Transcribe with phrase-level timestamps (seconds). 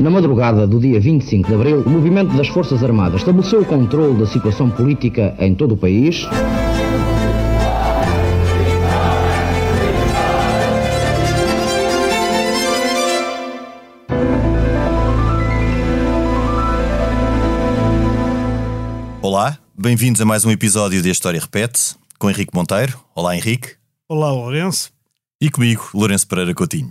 [0.00, 4.18] Na madrugada do dia 25 de abril, o movimento das Forças Armadas estabeleceu o controle
[4.18, 6.26] da situação política em todo o país.
[19.20, 22.98] Olá, bem-vindos a mais um episódio de A História Repete, com Henrique Monteiro.
[23.14, 23.74] Olá, Henrique.
[24.08, 24.90] Olá, Lourenço.
[25.38, 26.90] E comigo, Lourenço Pereira Coutinho.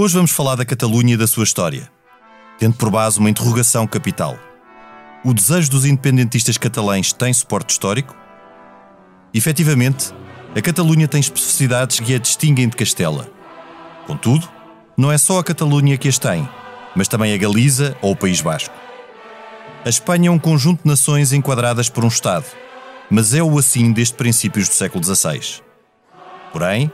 [0.00, 1.90] Hoje vamos falar da Catalunha e da sua história,
[2.56, 4.38] tendo por base uma interrogação capital.
[5.24, 8.14] O desejo dos independentistas catalães tem suporte histórico?
[9.34, 10.14] Efetivamente,
[10.56, 13.28] a Catalunha tem especificidades que a distinguem de Castela.
[14.06, 14.48] Contudo,
[14.96, 16.48] não é só a Catalunha que as tem,
[16.94, 18.76] mas também a Galiza ou o País Basco.
[19.84, 22.46] A Espanha é um conjunto de nações enquadradas por um Estado,
[23.10, 25.60] mas é o assim desde princípios do século XVI.
[26.52, 26.88] Porém,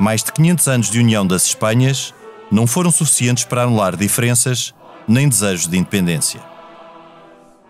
[0.00, 2.12] mais de 500 anos de união das Espanhas
[2.50, 4.74] não foram suficientes para anular diferenças
[5.06, 6.40] nem desejos de independência.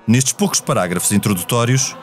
[0.06, 1.97] Nestes poucos parágrafos introdutórios,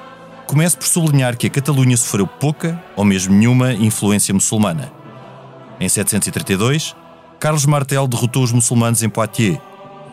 [0.48, 4.92] começo por sublinhar que a Catalunha sofreu pouca ou mesmo nenhuma influência muçulmana.
[5.80, 6.96] Em 732,
[7.40, 9.60] Carlos Martel derrotou os muçulmanos em Poitiers,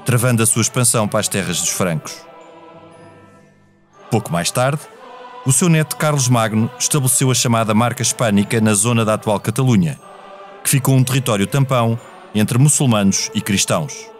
[0.04, 2.16] travando a sua expansão para as terras dos francos.
[4.10, 4.80] Pouco mais tarde,
[5.46, 9.98] o seu neto Carlos Magno estabeleceu a chamada Marca Hispânica na zona da atual Catalunha,
[10.64, 11.98] que ficou um território tampão
[12.34, 14.10] entre muçulmanos e cristãos.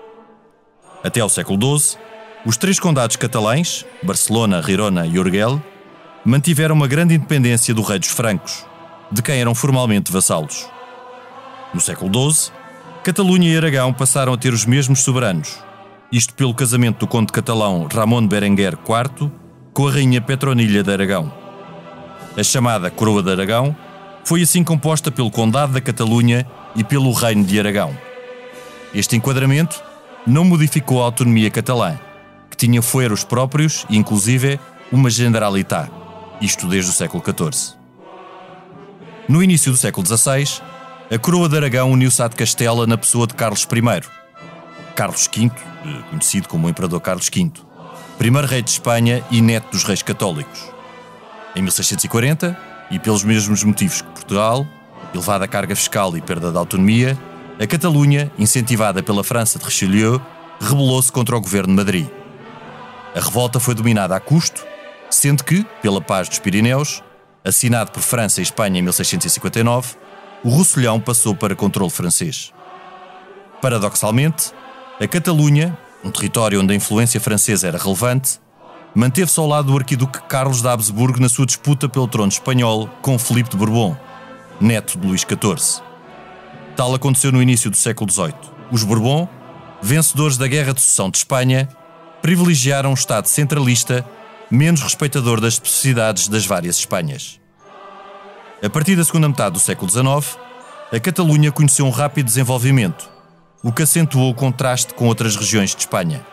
[1.03, 1.99] Até ao século XII,
[2.45, 5.63] os três condados catalães, Barcelona, Rirona e Urgel,
[6.25, 8.65] mantiveram uma grande independência do rei dos francos,
[9.11, 10.69] de quem eram formalmente vassalos.
[11.75, 12.53] No século XII,
[13.03, 15.59] Catalunha e Aragão passaram a ter os mesmos soberanos,
[16.13, 19.31] isto pelo casamento do conde catalão Ramon Berenguer IV
[19.73, 21.33] com a rainha Petronilha de Aragão.
[22.37, 23.75] A chamada Coroa de Aragão
[24.25, 27.97] foi assim composta pelo Condado da Catalunha e pelo Reino de Aragão.
[28.95, 29.83] Este enquadramento
[30.27, 31.99] não modificou a autonomia catalã,
[32.51, 34.59] que tinha fueros próprios e, inclusive,
[34.91, 35.91] uma generalitat,
[36.41, 37.75] isto desde o século XIV.
[39.29, 40.61] No início do século XVI,
[41.11, 44.03] a coroa de Aragão uniu-se à de Castela na pessoa de Carlos I,
[44.95, 45.51] Carlos V,
[46.11, 47.51] conhecido como o Imperador Carlos V,
[48.19, 50.71] primeiro rei de Espanha e neto dos reis católicos.
[51.57, 52.57] Em 1640,
[52.91, 54.67] e pelos mesmos motivos que Portugal,
[55.13, 57.19] elevada carga fiscal e perda de autonomia,
[57.61, 60.21] a Catalunha, incentivada pela França de Richelieu,
[60.61, 62.09] rebelou-se contra o governo de Madrid.
[63.15, 64.65] A revolta foi dominada a custo,
[65.11, 67.03] sendo que, pela Paz dos Pirineus,
[67.45, 69.97] assinado por França e Espanha em 1659,
[70.43, 72.53] o Roussillon passou para controle francês.
[73.61, 74.53] Paradoxalmente,
[75.01, 78.41] a Catalunha, um território onde a influência francesa era relevante,
[78.95, 83.19] manteve-se ao lado do arquiduque Carlos de Habsburgo na sua disputa pelo trono espanhol com
[83.19, 83.97] Filipe de Bourbon,
[84.61, 85.83] neto de Luís XIV.
[86.77, 88.35] Tal aconteceu no início do século XVIII.
[88.71, 89.29] Os Bourbon,
[89.83, 91.69] vencedores da Guerra de Sucessão de Espanha,
[92.23, 94.05] privilegiaram um Estado centralista
[94.51, 97.41] menos respeitador das especificidades das várias Espanhas.
[98.63, 100.39] A partir da segunda metade do século XIX,
[100.93, 103.11] a Catalunha conheceu um rápido desenvolvimento,
[103.63, 106.25] o que acentuou o contraste com outras regiões de Espanha.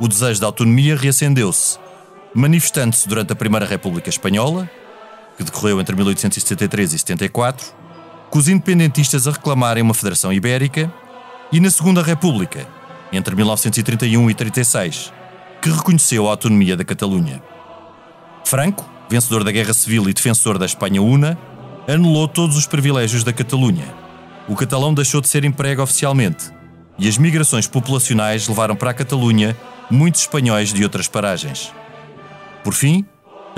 [0.00, 1.78] O desejo de autonomia reacendeu-se,
[2.34, 4.70] manifestando-se durante a Primeira República Espanhola,
[5.38, 7.72] que decorreu entre 1873 e 74,
[8.28, 10.92] com os independentistas a reclamarem uma federação ibérica,
[11.52, 12.66] e na Segunda República,
[13.12, 15.12] entre 1931 e 36,
[15.62, 17.40] que reconheceu a autonomia da Catalunha.
[18.44, 21.38] Franco, vencedor da Guerra Civil e defensor da Espanha Una,
[21.88, 23.94] anulou todos os privilégios da Catalunha.
[24.48, 26.50] O catalão deixou de ser emprego oficialmente,
[26.98, 29.56] e as migrações populacionais levaram para a Catalunha
[29.88, 31.72] muitos espanhóis de outras paragens.
[32.64, 33.06] Por fim,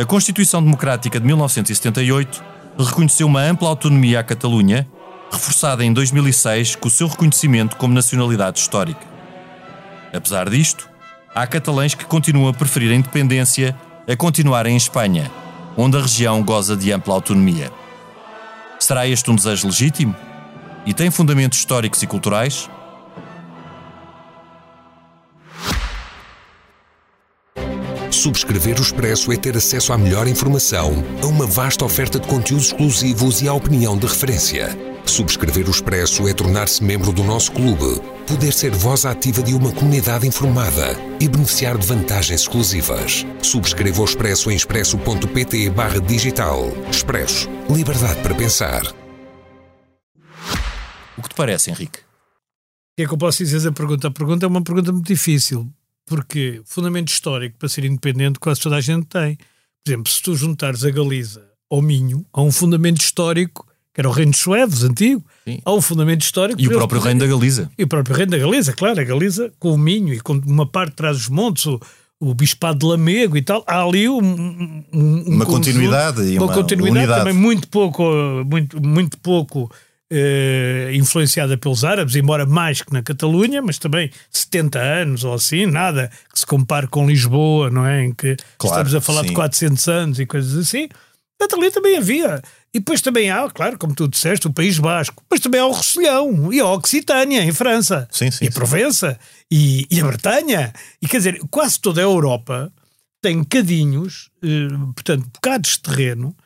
[0.00, 2.42] a Constituição Democrática de 1978
[2.78, 4.88] reconheceu uma ampla autonomia à Catalunha,
[5.30, 9.06] reforçada em 2006 com o seu reconhecimento como nacionalidade histórica.
[10.10, 10.88] Apesar disto,
[11.34, 13.76] há catalães que continuam a preferir a independência
[14.08, 15.30] a continuar em Espanha,
[15.76, 17.70] onde a região goza de ampla autonomia.
[18.78, 20.16] Será este um desejo legítimo?
[20.86, 22.70] E tem fundamentos históricos e culturais?
[28.20, 32.66] Subscrever o Expresso é ter acesso à melhor informação, a uma vasta oferta de conteúdos
[32.66, 34.76] exclusivos e à opinião de referência.
[35.06, 39.72] Subscrever o Expresso é tornar-se membro do nosso clube, poder ser voz ativa de uma
[39.72, 43.24] comunidade informada e beneficiar de vantagens exclusivas.
[43.40, 46.70] Subscreva o Expresso em expresso.pt barra digital.
[46.90, 47.48] Expresso.
[47.70, 48.82] Liberdade para pensar.
[51.16, 52.00] O que te parece, Henrique?
[52.00, 54.08] O que é que eu posso dizer da pergunta?
[54.08, 55.66] A pergunta é uma pergunta muito difícil,
[56.10, 59.36] porque fundamento histórico para ser independente quase toda a gente tem.
[59.36, 63.64] Por exemplo, se tu juntares a Galiza ao Minho, há um fundamento histórico
[63.94, 65.60] que era o reino de suevos antigo, Sim.
[65.64, 66.60] há um fundamento histórico.
[66.60, 67.70] E o próprio reino da Galiza.
[67.78, 70.66] E o próprio reino da Galiza, claro, a Galiza com o Minho e com uma
[70.66, 71.80] parte de trás dos montes, o,
[72.18, 76.46] o Bispado de Lamego e tal, há ali um, um, um uma continuidade e uma,
[76.46, 77.20] uma continuidade unidade.
[77.20, 78.02] também muito pouco,
[78.44, 79.70] muito, muito pouco
[80.10, 85.66] eh, influenciada pelos árabes, embora mais que na Catalunha, mas também 70 anos ou assim,
[85.66, 88.04] nada que se compare com Lisboa, não é?
[88.04, 89.28] Em que claro, estamos a falar sim.
[89.28, 90.88] de 400 anos e coisas assim.
[91.38, 92.42] Portanto, ali também havia.
[92.74, 95.72] E depois também há, claro, como tu disseste, o País Basco, mas também há o
[95.72, 99.18] Rosselhão e a Occitânia em França, sim, sim, e a Provença
[99.50, 100.72] e, e, a Bretanha.
[101.00, 102.72] E quer dizer, quase toda a Europa
[103.22, 106.36] tem cadinhos, eh, portanto, bocados de terreno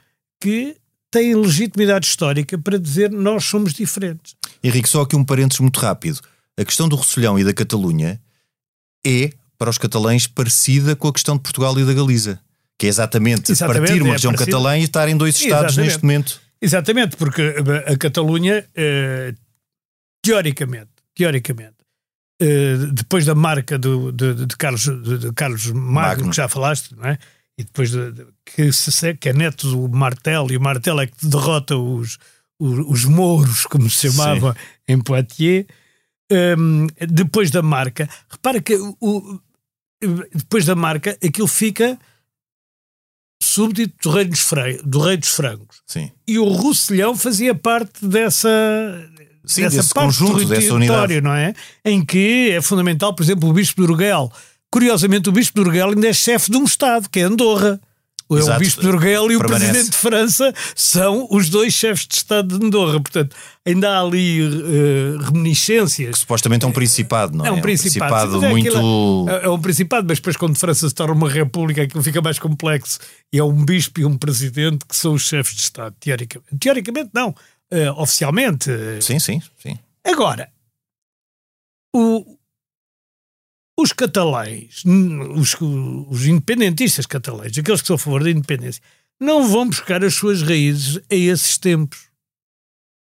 [0.40, 0.76] que
[1.14, 4.34] têm legitimidade histórica para dizer nós somos diferentes.
[4.62, 6.20] Henrique, só aqui um parênteses muito rápido.
[6.58, 8.20] A questão do Rosselhão e da Catalunha
[9.06, 12.40] é, para os catalães, parecida com a questão de Portugal e da Galiza
[12.78, 15.86] que é exatamente, exatamente partir uma é região catalã e estar em dois Estados exatamente.
[15.86, 16.40] neste momento.
[16.60, 17.54] Exatamente, porque
[17.86, 19.34] a Catalunha, eh,
[20.22, 21.76] teoricamente, teoricamente,
[22.40, 26.48] eh, depois da marca do, de, de, Carlos, de, de Carlos Magno, Magno, que já
[26.48, 27.18] falaste, não é?
[27.58, 31.06] E depois de, de, que, se, que é neto do Martel, e o Martel é
[31.06, 32.18] que derrota os,
[32.58, 34.94] os, os mouros, como se chamava Sim.
[34.94, 35.66] em Poitiers,
[36.58, 39.40] um, depois da marca, repara que o,
[40.34, 41.98] depois da marca aquilo fica
[43.42, 45.82] súbdito do rei dos, Fre do rei dos frangos.
[45.86, 46.10] Sim.
[46.26, 48.48] E o Russelhão fazia parte dessa,
[49.44, 51.20] Sim, dessa desse parte conjunto, dessa unidade.
[51.20, 51.54] não é?
[51.84, 54.32] Em que é fundamental, por exemplo, o Bispo de Urgel.
[54.74, 57.80] Curiosamente, o Bispo de Urgel ainda é chefe de um Estado, que é Andorra.
[58.28, 58.56] Exato.
[58.56, 59.70] O Bispo de Urgel e o Permanece.
[59.70, 62.94] Presidente de França são os dois chefes de Estado de Andorra.
[62.94, 66.10] Portanto, ainda há ali uh, reminiscências.
[66.10, 67.50] Que supostamente é um principado, não é?
[67.50, 69.26] É um principado, é um principado muito.
[69.30, 72.40] É, é, um principado, mas depois, quando França se torna uma república, aquilo fica mais
[72.40, 72.98] complexo.
[73.32, 76.58] E é um bispo e um presidente que são os chefes de Estado, teoricamente.
[76.58, 77.28] Teoricamente, não.
[77.72, 78.72] Uh, oficialmente.
[79.00, 79.78] Sim, sim, sim.
[80.04, 80.48] Agora,
[81.94, 82.36] o,
[83.76, 84.82] os catalães,
[85.34, 85.56] os,
[86.08, 88.82] os independentistas catalães, aqueles que são a favor da independência,
[89.20, 91.98] não vão buscar as suas raízes a esses tempos.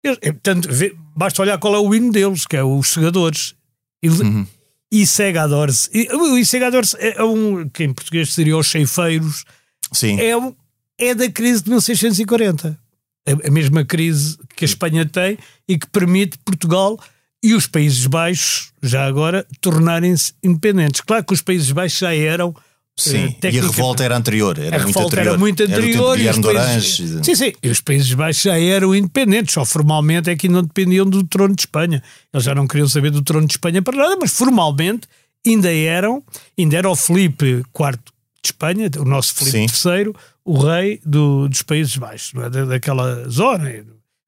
[0.04, 0.70] É, portanto,
[1.16, 3.56] basta olhar qual é o hino deles, que é os segadores.
[4.02, 4.48] E, uhum.
[4.92, 5.90] e segadores.
[5.94, 9.44] E, o segadores é, é um, que em português seria os ceifeiros.
[9.92, 10.20] Sim.
[10.20, 10.56] É, um,
[10.98, 12.80] é da crise de 1640.
[13.28, 15.38] A, a mesma crise que a Espanha tem
[15.68, 16.98] e que permite Portugal
[17.44, 21.02] e os Países Baixos, já agora, tornarem-se independentes.
[21.02, 22.54] Claro que os Países Baixos já eram.
[22.98, 24.60] Sim, uh, e a revolta era anterior.
[24.60, 25.28] Era a muito anterior.
[25.28, 26.20] era muito anterior.
[26.20, 27.54] Era países, sim, sim.
[27.64, 31.56] E os Países Baixos já eram independentes, só formalmente é que não dependiam do trono
[31.56, 32.04] de Espanha.
[32.34, 35.08] Eles já não queriam saber do trono de Espanha para nada, mas formalmente
[35.48, 36.22] ainda eram,
[36.58, 38.00] ainda era o Felipe IV
[38.42, 40.14] de Espanha, o nosso Felipe III,
[40.44, 42.50] o rei do, dos Países Baixos, é?
[42.50, 43.72] da, daquela zona,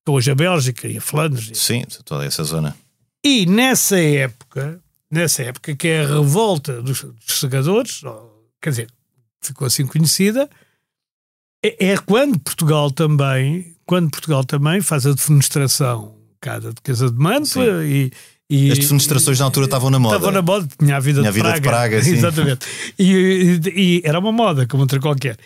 [0.07, 1.57] hoje a Bélgica e a Flandres.
[1.57, 2.75] Sim, toda essa zona.
[3.23, 4.79] E nessa época,
[5.09, 8.01] nessa época que é a revolta dos, dos segadores,
[8.61, 8.87] quer dizer,
[9.41, 10.49] ficou assim conhecida,
[11.63, 17.17] é, é, quando Portugal também, quando Portugal também faz a defenestração cá da Duquesa de
[17.17, 18.11] Mantua e,
[18.49, 20.15] e, As defenestrações na altura estavam na moda.
[20.15, 21.97] Estavam na moda, tinha a vida, tinha de, vida Praga, de Praga.
[22.09, 22.65] Exatamente.
[22.97, 25.37] E, e, e, era uma moda, como outra qualquer.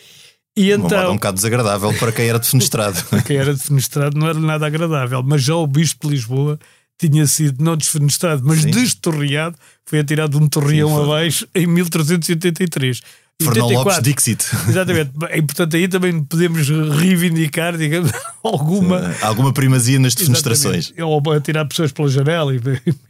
[0.57, 3.03] E uma então, moda um bocado desagradável para quem era defenestrado.
[3.11, 6.57] para quem era defenestrado não era nada agradável, mas já o Bispo de Lisboa
[6.97, 8.71] tinha sido não desfenestrado, mas Sim.
[8.71, 13.01] destorreado, foi atirado um torreão Sim, abaixo em 1383.
[13.41, 14.45] Fernão Lopes Dixit.
[14.69, 15.11] Exatamente.
[15.33, 19.13] E portanto aí também podemos reivindicar, digamos, alguma...
[19.13, 20.93] Sim, alguma primazia nas defenestrações.
[20.97, 22.59] Ou atirar pessoas pela janela e,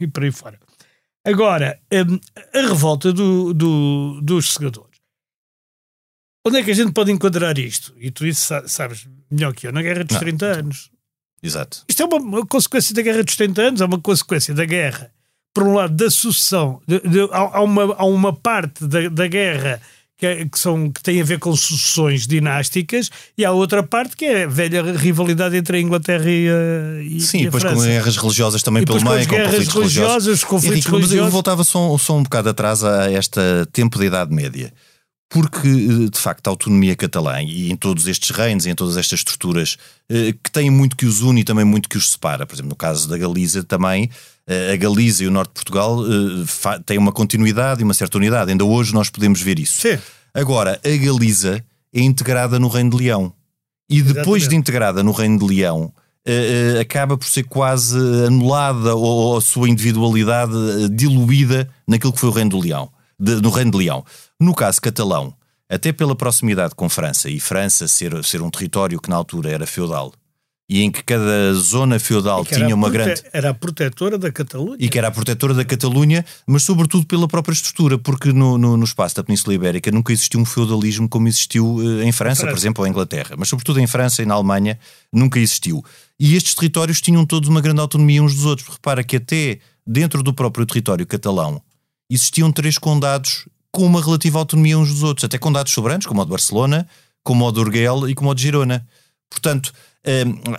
[0.00, 0.58] e por aí fora.
[1.24, 2.18] Agora, hum,
[2.54, 4.96] a revolta do, do, dos segadores.
[6.46, 7.92] Onde é que a gente pode enquadrar isto?
[7.98, 10.20] E tu isso sabes melhor que eu, na Guerra dos Não.
[10.20, 10.90] 30 anos.
[11.42, 11.82] Exato.
[11.88, 15.10] Isto é uma, consequência da Guerra dos 30 anos, é uma consequência da guerra,
[15.54, 16.80] por um lado, da sucessão.
[16.86, 19.80] De, de, há, uma, há uma parte da, da guerra
[20.18, 24.16] que, é, que, são, que tem a ver com sucessões dinásticas e há outra parte
[24.16, 27.76] que é a velha rivalidade entre a Inglaterra e a, e, Sim, e depois França.
[27.76, 30.44] com guerras religiosas também e pelo meio, com, guerras conflitos religiosas.
[30.44, 31.26] conflitos Henrique, religiosos.
[31.26, 34.72] eu voltava só, só um bocado atrás a esta tempo da Idade Média
[35.28, 39.20] porque eh, de facto a autonomia catalã e em todos estes reinos, em todas estas
[39.20, 39.76] estruturas
[40.08, 42.70] eh, que têm muito que os une e também muito que os separa, por exemplo,
[42.70, 44.08] no caso da Galiza também,
[44.46, 45.98] eh, a Galiza e o norte de Portugal
[46.84, 49.80] têm uma continuidade e uma certa unidade, ainda hoje nós podemos ver isso.
[49.80, 49.98] Sim.
[50.32, 53.32] Agora, a Galiza é integrada no Reino de Leão
[53.88, 54.48] e depois Exatamente.
[54.48, 55.92] de integrada no Reino de Leão,
[56.80, 62.50] acaba por ser quase anulada ou a sua individualidade diluída naquilo que foi o Reino
[62.50, 64.04] do Leão, de, no Reino de Leão.
[64.40, 65.34] No caso catalão,
[65.68, 69.66] até pela proximidade com França e França ser, ser um território que na altura era
[69.66, 70.12] feudal,
[70.68, 73.22] e em que cada zona feudal tinha uma grande.
[73.32, 74.76] Era a protetora da Catalunha.
[74.80, 78.76] E que era a protetora da Catalunha, mas sobretudo pela própria estrutura, porque no, no,
[78.76, 82.46] no espaço da Península Ibérica nunca existiu um feudalismo como existiu uh, em França, França,
[82.48, 84.78] por exemplo, ou em Inglaterra, mas sobretudo em França e na Alemanha
[85.12, 85.84] nunca existiu.
[86.18, 88.68] E estes territórios tinham todos uma grande autonomia uns dos outros.
[88.68, 91.62] Repara que até dentro do próprio território catalão
[92.10, 93.46] existiam três condados
[93.76, 96.88] com uma relativa autonomia uns dos outros, até condados soberanos, como o de Barcelona,
[97.22, 98.88] como o de Urgel e como o de Girona.
[99.28, 99.70] Portanto,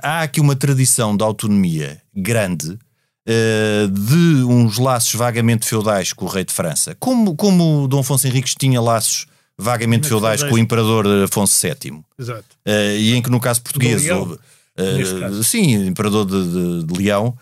[0.04, 6.28] há aqui uma tradição de autonomia grande uh, de uns laços vagamente feudais com o
[6.28, 9.26] rei de França, como, como Dom Afonso Henriques tinha laços
[9.58, 12.04] vagamente feudais, feudais com o imperador Afonso VII.
[12.20, 12.46] Exato.
[12.68, 17.36] Uh, e em que no caso português houve, uh, sim, imperador de, de, de Leão,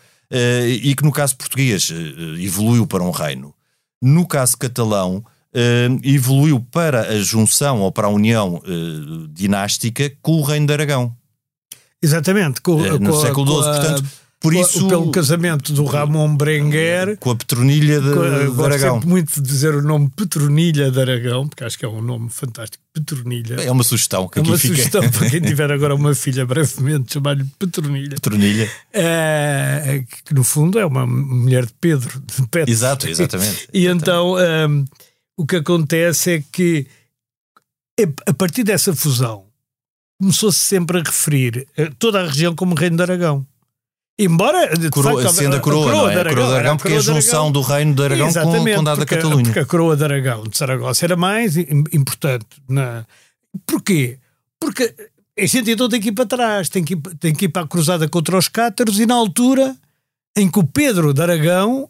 [0.81, 1.91] e que no caso português
[2.39, 3.53] evoluiu para um reino.
[4.01, 5.23] No caso catalão,
[6.03, 8.61] evoluiu para a junção ou para a união
[9.31, 11.15] dinástica com o reino de Aragão.
[12.01, 14.05] Exatamente, com, é, no com século XII, portanto,
[14.45, 14.87] por isso.
[14.87, 18.95] Pelo casamento do Ramon Berenguer com a Petronilha de, com, de Aragão.
[18.95, 22.29] Gosto muito de dizer o nome Petronilha de Aragão, porque acho que é um nome
[22.29, 22.83] fantástico.
[22.93, 23.55] Petronilha.
[23.55, 27.43] É uma sugestão que é uma sugestão para quem tiver agora uma filha brevemente, chamar-lhe
[27.57, 28.11] Petronilha.
[28.11, 28.71] Petronilha.
[28.93, 32.19] É, que no fundo é uma mulher de Pedro.
[32.19, 32.71] De Pedro.
[32.71, 33.67] Exato, exatamente.
[33.73, 34.85] e então um,
[35.37, 36.87] o que acontece é que
[38.25, 39.45] a partir dessa fusão
[40.19, 41.67] começou-se sempre a referir
[41.99, 43.45] toda a região como Reino de Aragão.
[44.17, 44.69] Embora.
[44.89, 46.21] Coroa, facto, sendo a coroa, a coroa, é?
[46.21, 48.99] a coroa de Aragão, porque é a junção do Reino de Aragão com o Condado
[48.99, 49.43] da Catalunha.
[49.43, 52.45] Porque a coroa de Aragão, de Saragossa, era mais importante.
[52.69, 53.05] Na...
[53.65, 54.17] Porquê?
[54.57, 54.95] Porque
[55.37, 57.63] a gente então tem que ir para trás, tem que ir, tem que ir para
[57.63, 59.75] a cruzada contra os cátaros e na altura
[60.37, 61.89] em que o Pedro de Aragão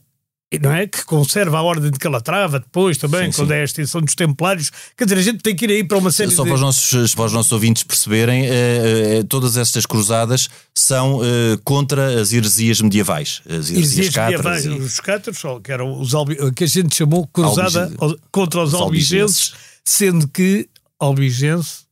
[0.59, 0.87] não é?
[0.87, 3.55] Que conserva a ordem de Calatrava depois também, sim, quando sim.
[3.55, 4.71] é a extinção dos Templários.
[4.97, 6.49] Quer dizer, a gente tem que ir aí para uma série Só de...
[6.49, 11.57] para os nossos, para os nossos ouvintes perceberem, eh, eh, todas estas cruzadas são eh,
[11.63, 13.41] contra as heresias medievais.
[13.45, 14.69] As heresias, medievais, e...
[14.69, 16.37] os cátaros, que eram os albi...
[16.53, 17.91] que a gente chamou cruzada
[18.31, 20.67] contra os, os albigenses, sendo que
[20.99, 21.85] albigense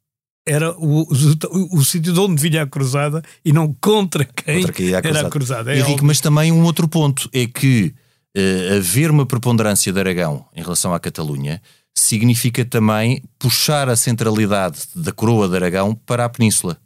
[0.46, 4.74] era o, o, o, sítio de onde vinha a cruzada e não contra quem, contra
[4.74, 5.74] quem a era a cruzada.
[5.74, 7.94] É Henrique, mas também um outro ponto é que
[8.36, 11.62] uh, haver uma preponderância de Aragão em relação à Catalunha
[11.96, 16.78] significa também puxar a centralidade da coroa de Aragão para a Península.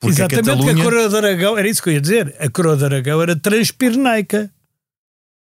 [0.00, 0.80] Porque Exatamente, a, Catalunha...
[0.80, 3.34] a coroa de Aragão, era isso que eu ia dizer, a coroa de Aragão era
[3.34, 4.50] transpirnaica.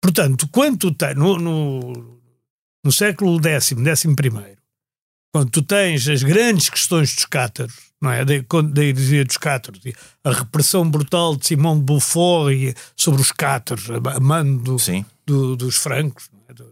[0.02, 2.20] Portanto, quando tu tens, no, no,
[2.84, 3.74] no século X,
[4.16, 4.58] primeiro,
[5.34, 8.26] quando tu tens as grandes questões dos cátaros, não é?
[8.26, 9.82] Da, da heresia dos cátaros,
[10.24, 15.78] a repressão brutal de Simão de Beaufort sobre os cátaros, a mando Sim do, dos
[15.78, 16.30] francos.
[16.50, 16.64] É?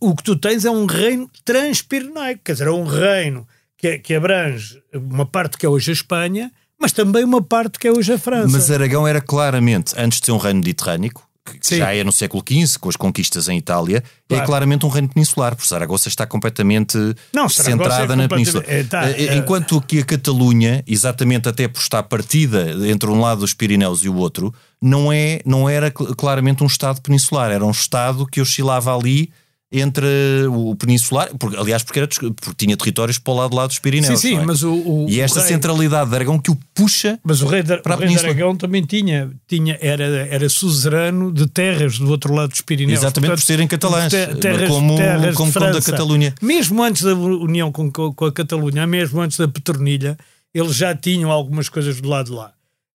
[0.00, 3.46] O que tu tens é um reino transpirenaico, quer dizer, é um reino
[3.78, 7.88] que, que abrange uma parte que é hoje a Espanha, mas também uma parte que
[7.88, 8.48] é hoje a França.
[8.50, 11.12] Mas Aragão era claramente, antes de ser um reino mediterrâneo,
[11.44, 11.76] que Sim.
[11.76, 14.42] já é no século XV, com as conquistas em Itália, é claro.
[14.42, 16.98] é claramente um reino peninsular, porque Saragossa está completamente
[17.32, 18.64] Não, centrada é na península.
[18.66, 23.20] É, tá, eh, é, Enquanto que a Catalunha, exatamente até por estar partida entre um
[23.20, 27.64] lado dos Pirineus e o outro, não, é, não era claramente um Estado peninsular, era
[27.64, 29.30] um Estado que oscilava ali
[29.70, 30.06] entre
[30.48, 34.20] o peninsular, porque, aliás, porque, era, porque tinha territórios para o lado, lado dos Pirineus.
[34.20, 34.44] Sim, sim, é?
[34.44, 37.46] mas o, o E esta o rei, centralidade de Aragão que o puxa mas o
[37.46, 41.98] rei de, para o rei de Aragão também tinha, tinha era, era suzerano de terras
[41.98, 43.00] do outro lado dos Pirineus.
[43.00, 46.34] Exatamente, Portanto, por serem catalãs, terras, como, terras como, como da Catalunha.
[46.40, 50.16] Mesmo antes da união com, com a Catalunha, mesmo antes da Petronilha,
[50.54, 52.52] eles já tinham algumas coisas do lado de lá.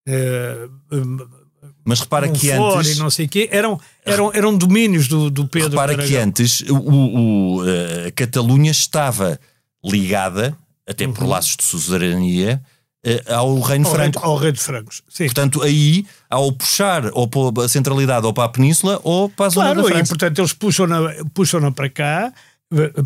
[0.08, 1.41] Uh,
[1.86, 2.98] mas repara um que antes.
[2.98, 5.72] E não sei quê, eram, eram, eram domínios do, do Pedro.
[5.72, 7.62] Repara que antes o, o,
[8.08, 9.40] a Catalunha estava
[9.84, 10.56] ligada,
[10.88, 11.30] até por uhum.
[11.30, 12.62] laços de suzerania,
[13.04, 14.20] eh, ao Reino ao Franco.
[14.20, 15.02] Rei, ao Rei de Francos.
[15.10, 15.26] Sim.
[15.26, 19.50] Portanto, aí, ao puxar ou para a centralidade ou para a Península ou para a
[19.50, 20.04] zona claro, da França.
[20.04, 21.00] e portanto eles puxam-na
[21.34, 22.34] puxam para cá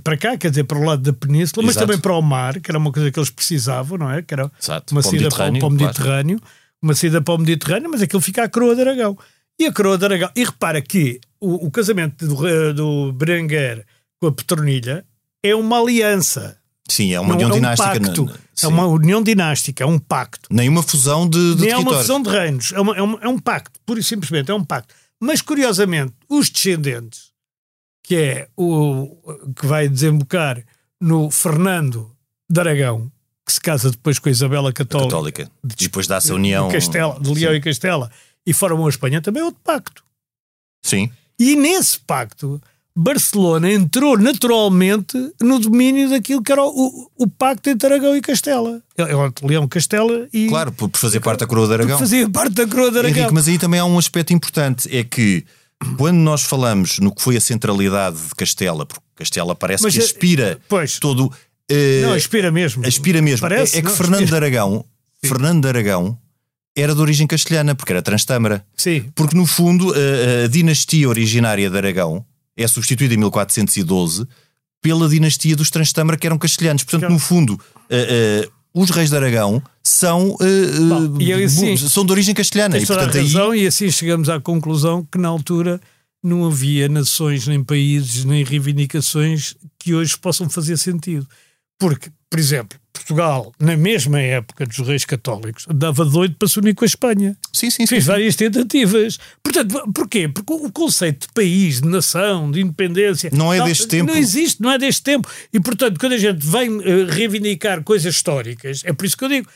[0.03, 1.65] para cá, quer dizer, para o lado da península, Exato.
[1.65, 4.21] mas também para o mar, que era uma coisa que eles precisavam, não é?
[4.21, 4.93] Que era Exato.
[4.93, 6.39] uma saída para, para o Mediterrâneo.
[6.39, 6.55] Claro
[6.85, 9.17] uma saída para o Mediterrâneo, mas aquilo fica a coroa de Aragão.
[9.59, 10.29] E a coroa de Aragão.
[10.35, 13.85] E repara que o, o casamento do, do Berenguer
[14.19, 15.03] com a Petronilha
[15.43, 16.57] é uma aliança.
[16.87, 17.99] Sim, é uma união é um dinástica.
[17.99, 20.47] Pacto, é uma união dinástica, é um pacto.
[20.51, 23.19] Nem uma fusão de, de Nem é uma fusão de reinos, é, uma, é, um,
[23.19, 24.93] é um pacto, pura e simplesmente, é um pacto.
[25.19, 27.31] Mas curiosamente, os descendentes,
[28.03, 29.17] que é o
[29.55, 30.63] que vai desembocar
[31.01, 32.15] no Fernando
[32.47, 33.11] de Aragão,
[33.45, 35.09] que se casa depois com a Isabela Católica.
[35.09, 35.51] Católica.
[35.63, 36.67] Depois dá-se a união.
[36.67, 37.57] De, Castela, de Leão Sim.
[37.57, 38.11] e Castela.
[38.45, 40.03] E formam a Espanha também é outro pacto.
[40.83, 41.11] Sim.
[41.37, 42.61] E nesse pacto,
[42.95, 48.21] Barcelona entrou naturalmente no domínio daquilo que era o, o, o pacto entre Aragão e
[48.21, 48.81] Castela.
[48.97, 50.47] É, é Leão Castela e.
[50.47, 51.99] Claro, por fazer parte da coroa de Aragão.
[51.99, 53.17] Fazia parte da coroa de Aragão.
[53.17, 55.45] Henrique, mas aí também há um aspecto importante: é que
[55.97, 60.57] quando nós falamos no que foi a centralidade de Castela, porque Castela parece mas, que
[60.69, 61.31] pois, todo.
[61.71, 62.85] Uh, não, aspira mesmo.
[62.85, 63.41] Aspira mesmo.
[63.41, 64.39] Parece, é, é que não, Fernando aspira.
[64.39, 64.85] de Aragão,
[65.23, 66.19] Fernando de Aragão
[66.75, 68.65] era de origem castelhana, porque era transtâmara.
[68.75, 69.05] Sim.
[69.15, 72.25] Porque, no fundo, a, a, dinastia originária de Aragão
[72.57, 74.27] é substituída em 1412
[74.81, 76.83] pela dinastia dos transtâmara, que eram castelhanos.
[76.83, 82.05] Portanto, no fundo, uh, uh, os reis de Aragão são, uh, Bom, e assim, são
[82.05, 82.77] de origem castelhana.
[82.77, 83.63] E, portanto, razão, aí...
[83.63, 85.79] e assim chegamos à conclusão que, na altura,
[86.21, 91.25] não havia nações, nem países, nem reivindicações que hoje possam fazer sentido.
[91.77, 96.73] Porque, por exemplo, Portugal, na mesma época dos reis católicos, dava doido para se unir
[96.73, 97.37] com a Espanha.
[97.53, 99.19] Sim, sim, Fez sim, várias tentativas.
[99.43, 100.27] Portanto, porquê?
[100.27, 103.29] Porque o conceito de país, de nação, de independência.
[103.31, 104.11] Não é não, deste tempo.
[104.11, 105.29] Não existe, não é deste tempo.
[105.53, 109.29] E, portanto, quando a gente vem uh, reivindicar coisas históricas, é por isso que eu
[109.29, 109.47] digo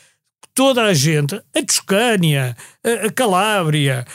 [0.60, 4.06] toda a gente, a Toscânia, a, Calábria,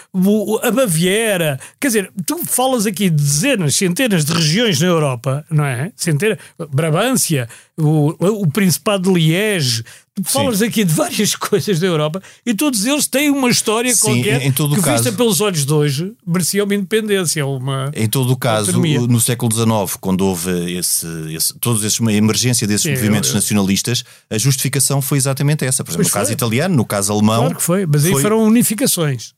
[0.62, 5.64] a Baviera, quer dizer, tu falas aqui de dezenas, centenas de regiões na Europa, não
[5.64, 5.90] é?
[5.96, 6.36] Centenas,
[6.70, 7.48] Brabância,
[7.78, 8.08] o,
[8.42, 9.82] o Principado de Liege,
[10.14, 10.66] Tu falas Sim.
[10.66, 14.48] aqui de várias coisas da Europa e todos eles têm uma história Sim, qualquer em,
[14.48, 17.44] em todo que, caso, vista pelos olhos de hoje, merecia uma independência.
[17.44, 19.00] Uma em todo o caso, autonomia.
[19.00, 23.40] no século XIX, quando houve esse, esse, todos esses, uma emergência desses movimentos eu, eu.
[23.40, 25.82] nacionalistas, a justificação foi exatamente essa.
[25.82, 26.20] Por exemplo, no foi.
[26.20, 27.40] caso italiano, no caso alemão.
[27.40, 29.34] Claro que foi, mas aí foram unificações.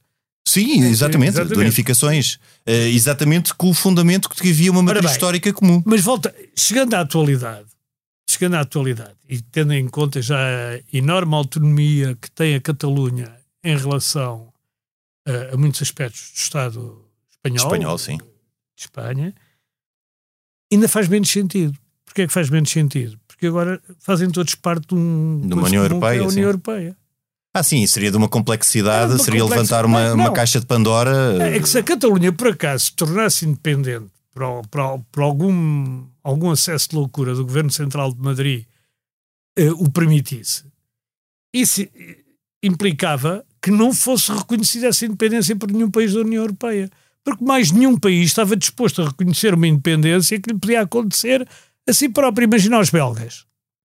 [0.47, 1.55] Sim, exatamente, exatamente.
[1.55, 2.35] de unificações.
[2.69, 5.83] Uh, exatamente com o fundamento que havia uma matriz histórica comum.
[5.85, 7.67] Mas volta, chegando à atualidade,
[8.37, 13.35] chegando à atualidade e tendo em conta já a enorme autonomia que tem a Catalunha
[13.65, 14.53] em relação
[15.27, 18.17] a, a muitos aspectos do Estado espanhol, espanhol sim.
[18.19, 18.25] de
[18.83, 19.35] Espanha,
[20.71, 21.77] ainda faz menos sentido.
[22.05, 23.19] Porquê é que faz menos sentido?
[23.27, 26.21] Porque agora fazem todos parte de, um, de uma União Europeia.
[26.21, 26.97] É a União Europeia.
[27.55, 31.39] Ah, sim, seria de uma complexidade, uma seria levantar uma, uma caixa de Pandora.
[31.41, 36.51] É que se a Catalunha, por acaso, se tornasse independente para, para, para algum algum
[36.51, 38.67] acesso de loucura do Governo Central de Madrid
[39.59, 40.65] uh, o permitisse,
[41.55, 41.87] isso
[42.63, 46.91] implicava que não fosse reconhecida essa independência por nenhum país da União Europeia.
[47.25, 51.49] Porque mais nenhum país estava disposto a reconhecer uma independência que lhe podia acontecer
[51.89, 52.45] a si próprio.
[52.45, 53.45] Imagina os belgas.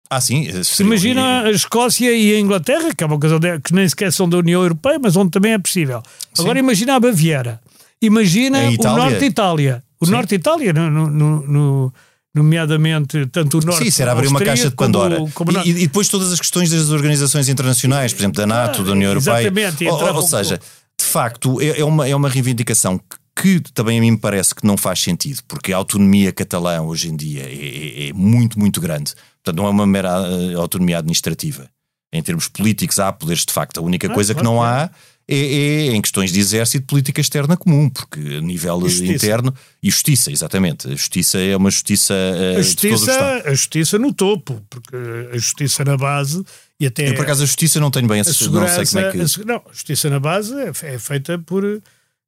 [0.09, 0.47] Ah, sim.
[0.79, 4.37] Imagina a Escócia e a Inglaterra, que é uma coisa que nem sequer são da
[4.37, 6.01] União Europeia, mas onde também é possível.
[6.33, 6.41] Sim.
[6.41, 7.61] Agora imagina a Baviera.
[8.01, 9.83] Imagina o Norte de Itália.
[10.01, 10.11] O sim.
[10.11, 11.93] Norte de Itália, no, no, no
[12.33, 13.83] nomeadamente tanto o Norte.
[13.83, 15.17] Sim, será abrir uma caixa de Pandora.
[15.17, 18.81] Como, como e, e, depois todas as questões das organizações internacionais, por exemplo, da NATO,
[18.81, 19.47] ah, da União Europeia.
[19.47, 19.87] Exatamente.
[19.87, 22.99] Ou, ou, seja, de facto, é, é, uma, é uma reivindicação
[23.35, 26.81] que, que também a mim me parece que não faz sentido, porque a autonomia catalã
[26.81, 29.13] hoje em dia é, é, é muito, muito grande.
[29.43, 31.69] Portanto, não é uma mera eh, autonomia administrativa.
[32.11, 33.79] Em termos políticos, há poderes de facto.
[33.79, 34.89] A única ah, coisa que não há
[35.31, 40.31] é, é, em questões de exército política externa comum, porque a nível interno e justiça,
[40.31, 40.87] exatamente.
[40.87, 44.97] A justiça é uma justiça, uh, a justiça A justiça no topo, porque
[45.31, 46.43] a justiça na base
[46.79, 47.09] e até.
[47.09, 49.19] Eu, por acaso, a justiça não tenho bem essa não sei como é que.
[49.19, 51.63] A, não, a justiça na base é, é feita por.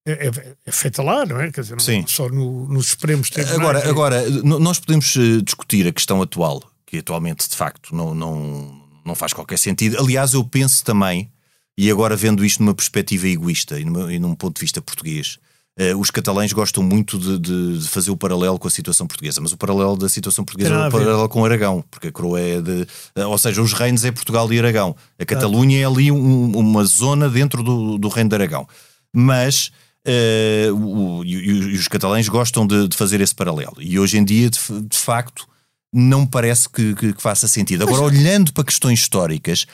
[0.05, 0.31] É, é,
[0.65, 1.51] é, feita lá, não é?
[1.51, 3.59] Quer dizer, não, só no, nos Supremos tribunais.
[3.59, 8.81] Agora, agora, nós podemos eh, discutir a questão atual, que atualmente, de facto, não, não,
[9.05, 9.99] não faz qualquer sentido.
[9.99, 11.31] Aliás, eu penso também
[11.77, 15.37] e agora vendo isto numa perspectiva egoísta e, numa, e num ponto de vista português,
[15.79, 19.39] uh, os catalães gostam muito de, de, de, fazer o paralelo com a situação portuguesa,
[19.41, 22.61] mas o paralelo da situação portuguesa é o paralelo com Aragão, porque a coroa é
[22.61, 22.87] de.
[23.17, 24.95] Uh, ou seja, os reinos é Portugal e Aragão.
[25.19, 28.67] A Catalunha é ali um, uma zona dentro do, do reino de Aragão.
[29.13, 29.71] Mas.
[30.03, 33.75] Uh, o, e, os catalães gostam de, de, fazer esse paralelo.
[33.79, 35.47] E hoje em dia, de, de facto,
[35.93, 37.83] não parece que, que, que faça sentido.
[37.83, 39.67] Agora, olhando para questões históricas,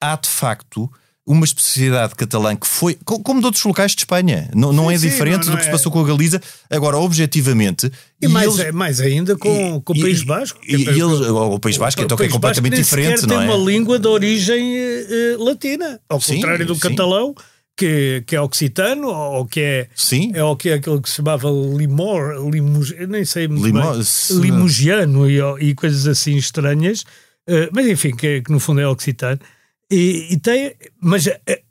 [0.00, 0.90] há de facto
[1.26, 4.98] uma especialidade catalã que foi, como de outros locais de Espanha, não, não sim, é
[4.98, 5.64] diferente não, não do que é.
[5.66, 7.90] se passou com a Galiza, agora objetivamente.
[8.20, 10.60] E, e mais, eles, mais ainda com, com o País Basco.
[10.68, 13.46] E, e, eles, o País Basco o, então, que é completamente diferente, não é?
[13.46, 17.34] tem uma língua de origem uh, latina, ao sim, contrário do catalão.
[17.76, 20.30] Que, que é occitano, ou que é, Sim.
[20.32, 24.40] é o que é aquilo que se chamava limor, limug, nem sei muito Limor, bem,
[24.40, 29.40] limugiano e, e coisas assim estranhas, uh, mas enfim, que, que no fundo é occitano.
[29.90, 31.62] E, e tem, mas é,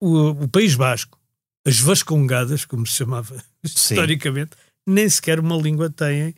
[0.00, 1.18] o, o, País Basco,
[1.66, 3.94] as Vascongadas, como se chamava Sim.
[3.94, 4.56] historicamente,
[4.86, 6.34] nem sequer uma língua têm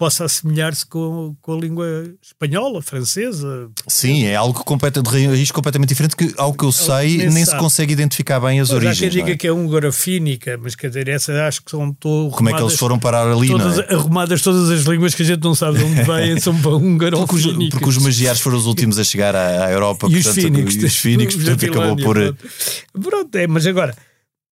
[0.00, 1.86] possa assemelhar-se com, com a língua
[2.22, 3.70] espanhola, francesa.
[3.86, 7.44] Sim, é algo completo, de raiz completamente diferente que, ao que eu sei, nem, nem
[7.44, 8.96] se consegue identificar bem as pois origens.
[8.96, 9.36] Há quem diga é?
[9.36, 12.34] que é húngaro-fínica, mas quer dizer, essas acho que são todas.
[12.34, 13.92] Como é que eles foram parar ali, todas, não é?
[13.92, 17.18] Arrumadas todas as línguas que a gente não sabe de onde vêm, são para húngaro
[17.26, 20.38] porque, os, porque os magiares foram os últimos a chegar à, à Europa, e portanto,
[20.38, 22.14] os fínicos, e os fínicos portanto, acabou por.
[22.14, 22.48] Pronto.
[23.02, 23.94] pronto, é, mas agora.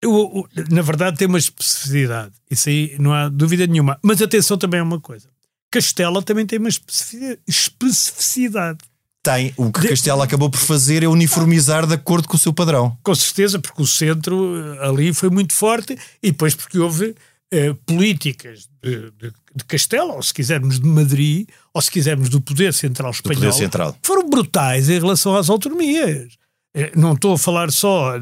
[0.01, 2.31] Eu, na verdade, tem uma especificidade.
[2.49, 3.99] Isso aí não há dúvida nenhuma.
[4.01, 5.29] Mas atenção também a uma coisa.
[5.71, 8.79] Castela também tem uma especificidade.
[9.23, 9.53] Tem.
[9.57, 9.89] O que de...
[9.89, 12.97] Castela acabou por fazer é uniformizar de acordo com o seu padrão.
[13.03, 17.15] Com certeza, porque o centro eh, ali foi muito forte e depois porque houve
[17.51, 22.41] eh, políticas de, de, de, Castela, ou se quisermos de Madrid, ou se quisermos do
[22.41, 23.97] poder central espanhol, poder central.
[24.03, 26.35] foram brutais em relação às autonomias.
[26.75, 28.19] Eh, não estou a falar só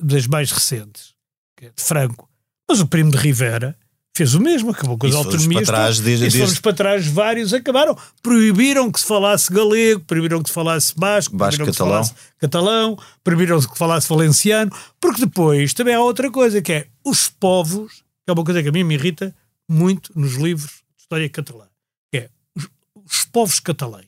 [0.00, 1.14] das mais recentes,
[1.60, 2.28] de Franco,
[2.68, 3.76] mas o primo de Rivera
[4.16, 5.66] fez o mesmo, acabou com as autonomias.
[5.66, 6.60] Para trás, desde, e se desde...
[6.60, 7.98] para trás, vários acabaram.
[8.22, 12.00] Proibiram que se falasse galego, proibiram que se falasse basco, basco proibiram catalão.
[12.00, 16.62] que se falasse catalão, proibiram que se falasse valenciano, porque depois também há outra coisa
[16.62, 19.34] que é os povos, que é uma coisa que a mim me irrita
[19.68, 21.66] muito nos livros de história catalã,
[22.12, 22.68] que é os,
[23.04, 24.06] os povos catalães.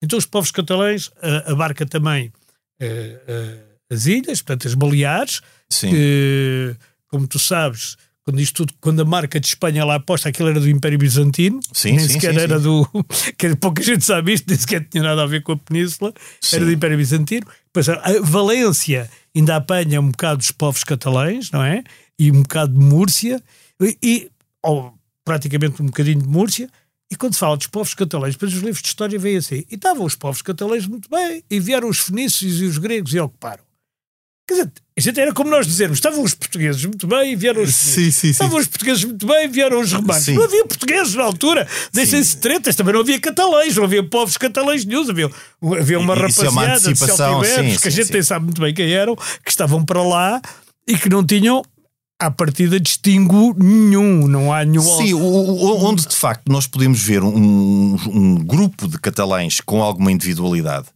[0.00, 2.28] Então os povos catalães uh, abarca também
[2.80, 5.90] uh, uh, as ilhas, portanto as Baleares, Sim.
[5.90, 6.76] que,
[7.08, 10.58] como tu sabes, quando isto tudo, quando a marca de Espanha lá aposta, aquilo era
[10.58, 12.88] do Império Bizantino, sim, nem sim, sequer sim, era do.
[13.36, 16.12] que pouca gente sabe isto, nem sequer tinha nada a ver com a Península,
[16.52, 17.46] era do Império Bizantino.
[17.66, 21.84] Depois, a Valência ainda apanha um bocado dos povos catalães, não é?
[22.18, 23.42] E um bocado de Múrcia,
[24.02, 24.30] e,
[24.62, 26.70] ou praticamente um bocadinho de Múrcia.
[27.10, 29.64] E quando se fala dos povos catalães, depois os livros de história veem assim.
[29.70, 33.20] E estavam os povos catalães muito bem, e vieram os fenícios e os gregos e
[33.20, 33.63] ocuparam.
[34.46, 38.04] Quer dizer, era como nós dizermos, estavam os portugueses muito bem e vieram os Sim,
[38.04, 38.30] sim, sim.
[38.30, 40.28] Estavam os portugueses muito bem e vieram os romanos.
[40.28, 41.66] Não havia portugueses na altura.
[41.92, 45.08] Deixem-se tretas, também não havia catalães, não havia povos catalães nenhum.
[45.08, 45.30] Havia,
[45.80, 48.74] havia uma Isso é uma rapaziada de celtiberos, que a gente nem sabe muito bem
[48.74, 50.42] quem eram, que estavam para lá
[50.86, 51.62] e que não tinham
[52.20, 54.82] à partida distingo nenhum, não há nenhum.
[54.82, 60.86] Sim, onde de facto nós podemos ver um, um grupo de catalães com alguma individualidade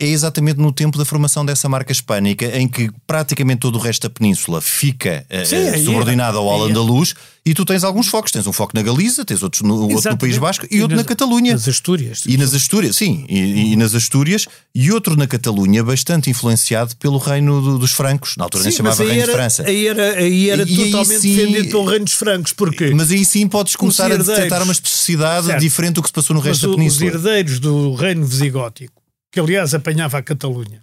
[0.00, 4.02] é exatamente no tempo da formação dessa marca hispânica, em que praticamente todo o resto
[4.02, 5.84] da península fica eh, Sim, aí é.
[5.84, 6.54] subordinado ao Aí é.
[6.62, 7.14] Al-Andalus
[7.46, 8.32] e tu tens alguns focos.
[8.32, 10.18] Tens um foco na Galiza, tens outros no, outro no.
[10.18, 11.52] País Basco e outro nas- na Catalunha.
[11.52, 12.22] Nas Astúrias.
[12.26, 17.18] E nas Astúrias, sim, e, e nas Astúrias, e outro na Catalunha, bastante influenciado pelo
[17.18, 19.38] reino do- dos francos, na altura nem se Sim, mas chamava aí Reino era, de
[19.38, 19.62] França.
[19.68, 22.52] aí era, aí era E aí totalmente sim- defendido pelo Reino dos Francos.
[22.52, 22.90] Porquê?
[22.92, 25.60] Mas aí sim podes começar a detectar uma especificidade Certo.
[25.60, 27.10] diferente do que se passou no Mas resto da o- os península.
[27.10, 28.92] herdeiros do Reino Visigótico,
[29.34, 30.80] que aliás apanhava a Catalunha.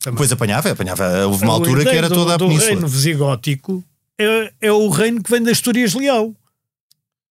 [0.00, 0.16] também.
[0.16, 1.26] Pois apanhava, apanhava.
[1.26, 2.70] Houve uma O altura que era do- toda a do península.
[2.72, 3.84] reino visigótico
[4.18, 6.34] é, é o reino que vem das Astúrias Leão.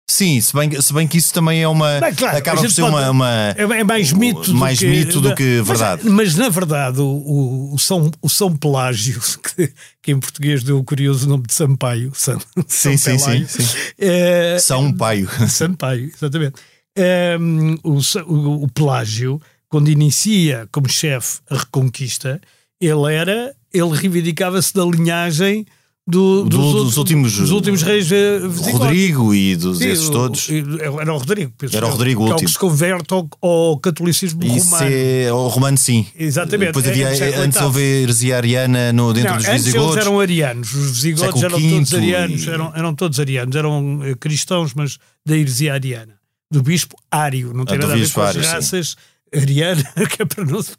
[0.10, 2.00] Sim, se bem, se bem que isso também é uma.
[2.02, 3.10] Bem, claro, acaba por ser pode- uma.
[3.12, 6.10] uma- É, é mais mito mais do que, mito do que mas- verdade.
[6.10, 9.22] Mas, na verdade, o, o, o São, o São Pelágio,
[9.56, 13.48] que, que em português deu o curioso nome de Sampaio, São, Sim, São sim, Pelágio,
[13.50, 13.78] sim, sim.
[13.98, 15.30] é, São Paio.
[15.50, 16.56] Sampaio, exatamente.
[16.96, 19.42] Ehm, o, o, o Pelágio,
[19.72, 22.40] quando inicia como chefe a Reconquista,
[22.80, 25.66] ele era, ele reivindicava-se da linhagem
[26.06, 28.80] do, Do- dos, dos outros- últimos- dos últimos reis eh, visigóticos.
[28.80, 30.50] Rodrigo e dos Sim, esses o- todos.
[31.00, 31.54] Era o Rodrigo.
[31.58, 32.48] penso Era o Rodrigo, que é o último.
[32.48, 34.90] que se converte ao, ao catolicismo Isso romano.
[34.92, 36.06] é o romano, sim.
[36.18, 36.70] Exatamente.
[36.70, 39.54] Depois É- havia, é do século antes houve heresia ariana no, dentro Não, dos antes
[39.58, 39.98] eles visigodos.
[39.98, 44.74] eram arianos, os visigodos eram todos arianos, e- eram, eram todos arianos, eram eh, cristãos,
[44.74, 46.16] mas da heresia ariana,
[46.50, 48.96] do bispo Ário, não tem do nada a ver com as Ário, sim.
[49.34, 49.84] Raças arianas,
[50.16, 50.74] que é para não se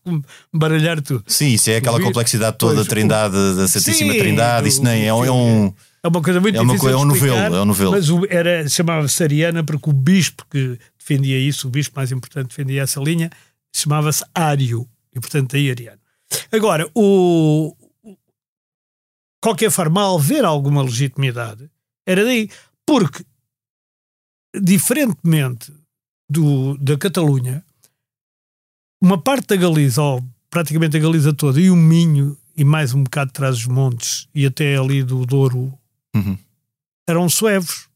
[0.52, 1.24] baralhar tudo.
[1.26, 4.68] Sim, isso é aquela complexidade toda Pois, da Trindade, da Santíssima Sim, Trindade.
[4.68, 5.74] Isso nem é, um- é um.
[6.04, 7.90] É uma coisa muito É uma difícil é um de explicar, novelo, é um novelo.
[7.92, 12.48] Mas o, era, chamava-se Ariana porque o bispo que defendia isso, o bispo mais importante
[12.48, 13.30] defendia essa linha,
[13.74, 14.88] chamava-se Ário.
[15.14, 16.00] E portanto daí Ariano.
[16.50, 18.16] Agora, o, o-
[19.40, 21.70] qualquer forma, ao haver alguma legitimidade,
[22.04, 22.48] era daí.
[22.84, 23.24] Porque,
[24.60, 25.72] diferentemente
[26.28, 27.64] do, da Catalunha,
[29.02, 33.02] uma parte da Galiza, ou praticamente a Galiza toda, e o Minho, e mais um
[33.02, 35.72] bocado de trás dos montes, e até ali do Douro,
[36.14, 36.38] Uhum.
[37.08, 37.86] eram suevos.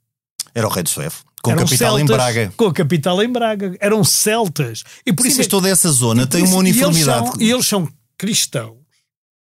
[0.55, 1.16] Era o rei de Suevo.
[1.42, 2.53] Com eram capital em celtas, Braga.
[2.57, 3.77] Com a capital em Braga.
[3.79, 4.83] Eram celtas.
[5.05, 7.07] E por Sim, isso mas é- toda essa zona tem isso- uma uniformidade.
[7.07, 7.88] E eles, são, e eles são
[8.19, 8.79] cristãos,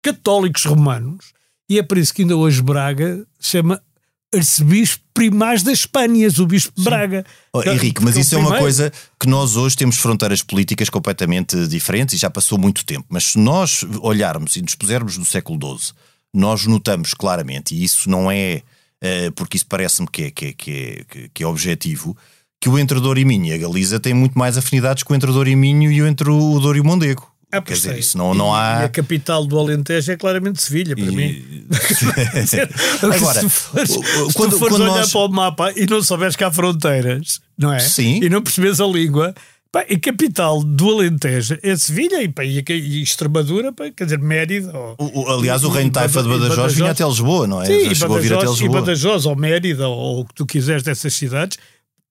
[0.00, 1.32] católicos romanos,
[1.68, 3.82] e é por isso que ainda hoje Braga se chama
[4.34, 7.24] arcebispo primaz das Espanhas, o bispo de Braga.
[7.52, 11.66] Oh, Henrique, mas Porque isso é uma coisa que nós hoje temos fronteiras políticas completamente
[11.68, 13.06] diferentes e já passou muito tempo.
[13.08, 15.92] Mas se nós olharmos e nos pusermos no século XII,
[16.34, 18.62] nós notamos claramente, e isso não é
[19.02, 22.16] eh, porque isso parece-me que é, que, é, que, é, que é objetivo,
[22.60, 25.16] que o entre Douro e Minho e a Galiza têm muito mais afinidades com o
[25.16, 27.31] entre Douro e Minho e o entre o Douro e o Mondego.
[27.52, 28.80] Ah, Quer dizer, isso não, não há.
[28.80, 31.66] E a capital do Alentejo é claramente Sevilha, para E- mim.
[33.02, 36.36] Agora, se fores, se quando- tu fores olhar nós- para o mapa e não souberes
[36.36, 37.78] que há fronteiras, não é?
[37.80, 38.20] Sim.
[38.22, 39.34] E não percebes a língua,
[39.70, 44.18] pá, a capital do Alentejo é Sevilha e, pá, e, e Extremadura, pá, quer dizer,
[44.18, 44.72] Mérida.
[44.76, 47.04] Ou, O- o- aliás, o e- Reino e Taifa de Bada- e Badajoz vinha até
[47.04, 47.66] Lisboa, não é?
[47.66, 48.68] Sim, e chegou a Badajoz, e.
[48.68, 51.58] Badajoz ou Mérida ou o que tu quiseres dessas cidades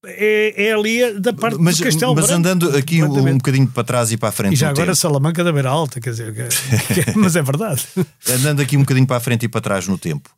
[0.05, 3.67] é, é ali da parte Mas, do Castelo mas Branco, andando aqui um, um bocadinho
[3.67, 6.09] para trás e para a frente E já agora tempo, Salamanca da Beira Alta, quer
[6.11, 7.83] dizer, que- que- mas é verdade.
[8.29, 10.29] andando aqui um bocadinho para a frente e para trás no tempo,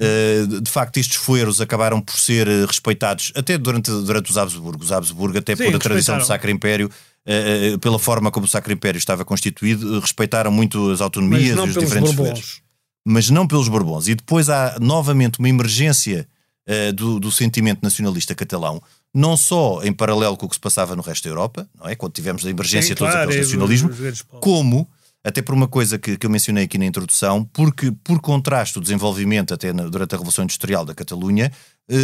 [0.00, 4.82] eh, de facto estes fueiros acabaram por ser eh, respeitados até durante, durante os Habsburgo.
[4.82, 6.24] Os Habsburgo, até Sim, por a tradição do.
[6.24, 6.90] Sacro Império,
[7.26, 11.60] eh, eh, pela forma como o Sacro Império estava constituído, respeitaram muito as autonomias e
[11.60, 12.16] os diferentes fueiros.
[12.40, 12.62] Bourbons.
[13.06, 14.08] mas não pelos Bourbons.
[14.08, 16.26] E depois há novamente uma emergência
[16.94, 18.80] do, do sentimento nacionalista catalão,
[19.14, 21.94] não só em paralelo com o que se passava no resto da Europa, não é?
[21.96, 23.90] quando tivemos a emergência Sim, de todos claro, aqueles nacionalismo,
[24.40, 24.88] como,
[25.24, 28.80] até por uma coisa que, que eu mencionei aqui na introdução, porque por contraste o
[28.80, 31.50] desenvolvimento até na- durante a Revolução Industrial da Catalunha,
[31.88, 31.96] eh,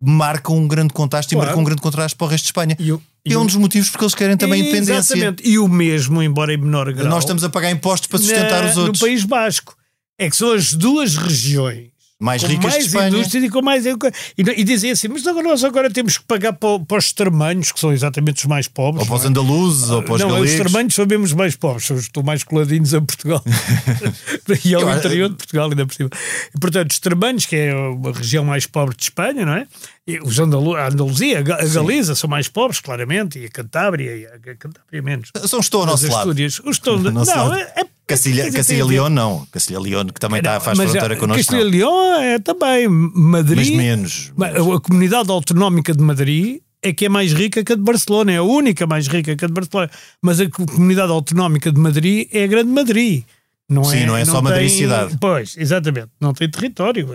[0.00, 1.44] marca um grande contraste Claro.
[1.44, 2.76] e marca um grande contraste para o resto de Espanha.
[2.78, 5.14] E o- E é e um o- dos motivos porque eles querem também independência.
[5.14, 5.48] Exatamente.
[5.48, 8.70] E o mesmo, embora em menor grau, Nós estamos a pagar impostos para sustentar na-
[8.70, 9.00] os outros.
[9.00, 9.74] No País Basco.
[10.18, 11.88] É que são as duas regiões
[12.24, 13.08] Mais com ricas de mais Espanha.
[13.08, 13.84] indústria e com mais.
[13.86, 13.90] E,
[14.38, 17.78] e dizem assim, mas agora nós agora temos que pagar para, para os extremanhos, que
[17.78, 19.02] são exatamente os mais pobres.
[19.02, 19.30] Ou para os não é?
[19.30, 20.50] andaluzes, ou para os não, os galegos.
[20.52, 23.42] extremanhos são mesmo os mais pobres, são os estão mais coladinhos a Portugal
[24.64, 26.10] e ao Eu interior de Portugal, ainda por cima.
[26.54, 29.66] E, portanto, os extremanhos, que é a região mais pobre de Espanha, não é?
[30.06, 33.48] E os Andalu a Andaluzia, a Ga- a Galiza são mais pobres, claramente, e a
[33.48, 35.30] Cantábria, e a, a Cantábria menos.
[35.46, 36.30] São estou ao nosso lado.
[36.30, 37.60] Os estão de- Nosso não, lado.
[37.60, 39.46] é Cacilha, quer dizer, Cacilha tem a ver- León não.
[39.50, 41.52] Cacilha León que também está, Não, faz mas fronteira connosco.
[41.54, 41.62] Não.
[41.62, 43.56] León é também Madrid.
[43.56, 44.32] Mas menos.
[44.76, 48.36] A comunidade autonómica de Madrid é que é mais rica que a de Barcelona, é
[48.36, 49.90] a única mais rica que a de Barcelona.
[50.20, 53.24] Mas a comunidade autonómica de Madrid é a Grande Madrid.
[53.66, 55.16] Não Sim, é, não é só Madrid tem- cidade.
[55.18, 56.08] Pois, exatamente.
[56.20, 57.08] Não tem território.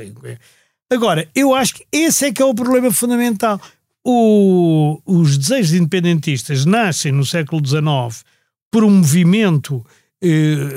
[0.91, 3.61] Agora, eu acho que esse é que é o problema fundamental.
[4.03, 8.25] O- os desejos independentistas nascem no século XIX
[8.71, 9.85] por um movimento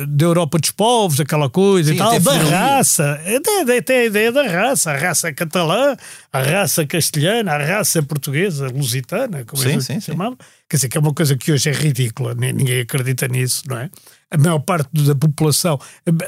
[0.07, 4.31] da Europa dos povos, aquela coisa Sim, e tal, da raça, até, até a ideia
[4.31, 5.96] da raça, a raça catalã,
[6.33, 10.37] a raça castelhana, a raça portuguesa, lusitana, como Sim, é que sim, chamava.
[10.68, 13.90] Quer dizer, que é uma coisa que hoje é ridícula, ninguém acredita nisso, não é?
[14.31, 15.78] A maior parte da população,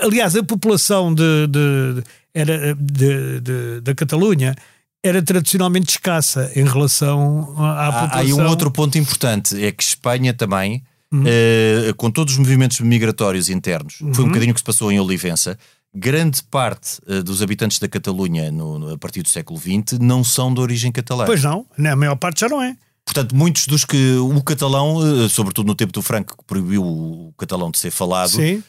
[0.03, 2.03] aliás, a população de, de-
[2.35, 4.55] era, de, de- da Catalunha
[5.03, 8.21] era tradicionalmente escassa em relação à, à Há, há população.
[8.21, 10.83] aí um outro ponto importante: é que Espanha também,
[11.15, 11.25] Uhum.
[11.27, 14.13] eh, com todos os movimentos migratórios internos, Uhum.
[14.15, 15.59] foi um bocadinho o que se passou em Olivença.
[15.95, 20.25] Grande parte eh, dos habitantes da Catalunha no- no- a partir do século XX não
[20.25, 21.25] são de origem catalã.
[21.25, 22.77] Pois não, né, a maior parte já não é.
[23.05, 27.35] Portanto, muitos dos que o catalão, eh, sobretudo no tempo do Franco, que proibiu o
[27.39, 28.63] catalão de ser falado, Sim.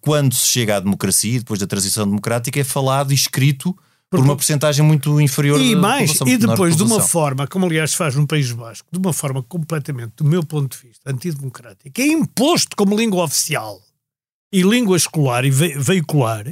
[0.00, 3.76] quando se chega à democracia, depois da transição democrática, é falado e escrito
[4.18, 8.14] por uma porcentagem muito inferior E mais, e depois de uma forma, como aliás faz
[8.14, 12.76] no País Basco, de uma forma completamente, do meu ponto de vista, antidemocrática, é imposto
[12.76, 13.80] como língua oficial
[14.52, 16.46] e língua escolar e ve- veicular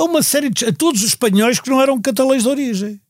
[0.00, 0.64] a uma série de.
[0.64, 3.00] a todos os espanhóis que não eram catalães de origem.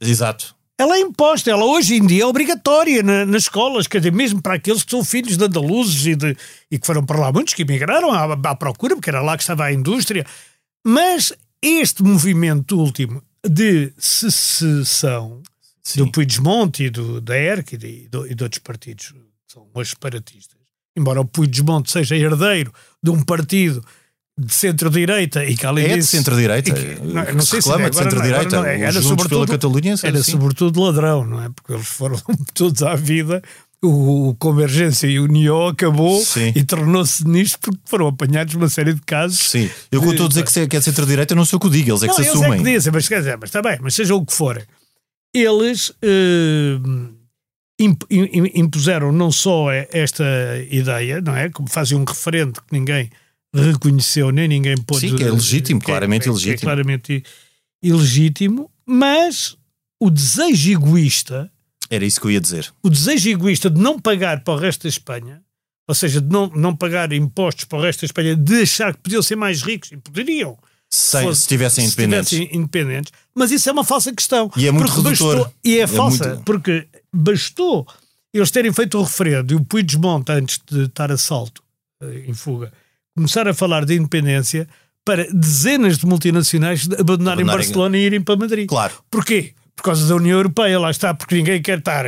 [0.00, 0.56] Exato.
[0.78, 4.42] Ela é imposta, ela hoje em dia é obrigatória na- nas escolas, quer dizer, mesmo
[4.42, 6.36] para aqueles que são filhos de andaluzes e, de,
[6.70, 9.42] e que foram para lá, muitos que emigraram à, à procura, porque era lá que
[9.42, 10.24] estava a indústria.
[10.84, 11.32] Mas
[11.62, 15.42] este movimento último de secessão
[15.82, 16.04] Sim.
[16.04, 19.66] do Puigdemont e do, da ERC e de, e de- de outros partidos que são
[19.74, 20.56] hoje separatistas,
[20.96, 23.84] embora o Puigdemont seja herdeiro de um partido
[24.38, 26.08] de centro-direita e que além É de disso...
[26.10, 26.68] centro-direita.
[26.70, 28.56] e que- não, não se sei se reclama de não, centro-direita.
[28.56, 28.80] não é.
[28.80, 29.94] Era Juntos pela Catalunha.
[30.02, 31.48] era sobretudo ladrão, não é?
[31.48, 32.20] Porque eles foram
[32.52, 33.42] todos à vida.
[33.84, 36.50] O, Convergência e o União acabou Sim.
[36.56, 39.38] e tornou-se nisto porque foram apanhados uma série de casos.
[39.38, 39.70] Sim.
[39.92, 41.70] Eu estou a dizer que se- que é de centro-direita, não sou o que o
[41.70, 42.52] digo, eles é que não, se assumem.
[42.54, 44.66] é que dizem, mas quer dizer, mas está bem, mas seja o que for.
[45.34, 46.78] Eles eh,
[47.78, 50.24] imp- im- impuseram não só esta
[50.70, 51.50] ideia, não é?
[51.50, 53.10] Como fazem um referendo que ninguém
[53.54, 55.08] reconheceu, nem ninguém pôde.
[55.10, 56.54] Sim, que é legítimo, claramente que é- ilegítimo.
[56.56, 57.22] É claramente
[57.82, 59.56] ilegítimo, mas
[60.00, 61.50] o desejo egoísta
[61.90, 62.72] Era isso que eu ia dizer.
[62.82, 65.40] o desejo egoísta de não pagar para o resto da Espanha,
[65.88, 69.00] ou seja, de não, não pagar impostos para o resto da Espanha, de achar que
[69.02, 70.58] podiam ser mais ricos, e poderiam,
[70.90, 72.32] Sem, fosse- se estivessem se independentes.
[72.52, 74.50] independentes, mas isso é uma falsa questão.
[74.56, 75.36] E é muito redutor.
[75.36, 77.86] bastou- e é, É falsa, muito- porque bastou
[78.34, 81.62] eles terem feito o referendo e o Puigdemont, antes de estar a salto,
[82.02, 82.70] eh, em fuga,
[83.16, 84.68] começar a falar de independência
[85.04, 88.68] para dezenas de multinacionais abandonarem Abandonarem- Barcelona e irem para Madrid.
[88.68, 88.94] Claro.
[89.10, 89.54] Porquê?
[89.76, 92.04] Por causa da União Europeia, lá está, porque ninguém quer estar,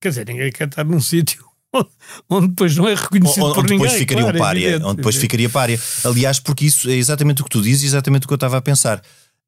[0.00, 1.48] quer dizer, ninguém quer estar num sítio
[2.28, 3.86] onde depois não é reconhecido onde, por onde ninguém.
[3.86, 5.30] Depois ficaria claro, um pária, evidente, onde depois evidente.
[5.30, 5.80] ficaria pária.
[6.04, 8.62] Aliás, porque isso é exatamente o que tu dizes, exatamente o que eu estava a
[8.62, 9.02] pensar.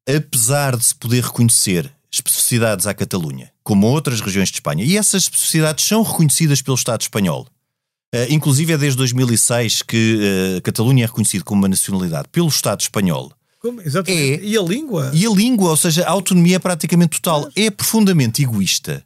[0.07, 5.23] Apesar de se poder reconhecer especificidades à Catalunha, como outras regiões de Espanha, e essas
[5.23, 7.47] especificidades são reconhecidas pelo Estado espanhol.
[8.13, 12.49] Uh, inclusive é desde 2006 que uh, a Catalunha é reconhecida como uma nacionalidade pelo
[12.49, 13.31] Estado espanhol.
[13.61, 13.81] Como?
[13.81, 14.43] Exatamente.
[14.43, 15.11] É- E a língua?
[15.13, 17.49] E a língua, ou seja, a autonomia é praticamente total.
[17.55, 19.03] É profundamente egoísta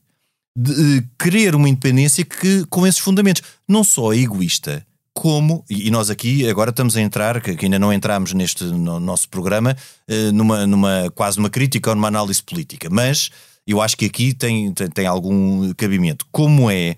[0.58, 5.90] de eh, querer uma independência que, com esses fundamentos, não só é egoísta, como, e
[5.92, 9.76] nós aqui agora estamos a entrar, que ainda não entramos neste no nosso programa,
[10.08, 13.30] eh, numa, numa quase numa crítica ou numa análise política, mas
[13.68, 16.26] eu acho que aqui tem, tem, tem algum cabimento.
[16.32, 16.96] Como é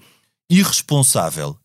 [0.50, 1.56] irresponsável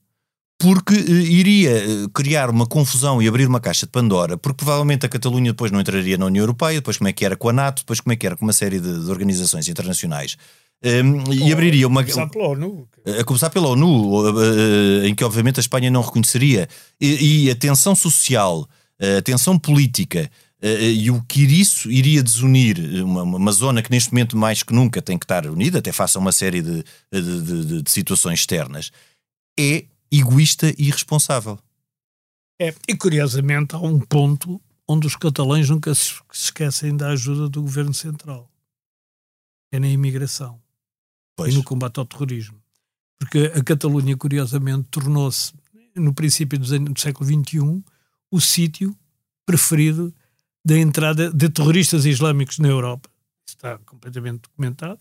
[0.62, 5.04] porque eh, iria eh, criar uma confusão e abrir uma caixa de Pandora, porque provavelmente
[5.04, 7.52] a Catalunha depois não entraria na União Europeia, depois como é que era com a
[7.52, 10.36] NATO, depois como é que era com uma série de, de organizações internacionais.
[10.84, 12.02] Um, e abriria uma.
[12.02, 12.88] Começar pela ONU.
[13.20, 16.68] A começar pela ONU, eh, em que obviamente a Espanha não reconheceria.
[17.00, 18.68] E, e a tensão social,
[19.18, 20.28] a tensão política
[20.60, 24.72] eh, e o que isso iria desunir uma, uma zona que neste momento mais que
[24.74, 28.40] nunca tem que estar unida, até face a uma série de, de, de- de situações
[28.40, 28.90] externas,
[29.58, 29.84] é
[30.18, 31.58] egoísta e irresponsável.
[32.60, 37.62] É, e curiosamente há um ponto onde os catalães nunca se esquecem da ajuda do
[37.62, 38.50] governo central.
[39.72, 40.60] É na imigração
[41.34, 41.52] Pois.
[41.52, 42.60] e no combate ao terrorismo.
[43.18, 45.52] Porque a Catalunha, curiosamente, tornou-se,
[45.94, 47.82] no princípio anos- do século XXI,
[48.30, 48.96] o sítio
[49.46, 50.12] preferido
[50.64, 53.08] da entrada de terroristas islâmicos na Europa.
[53.46, 54.98] Está completamente documentado.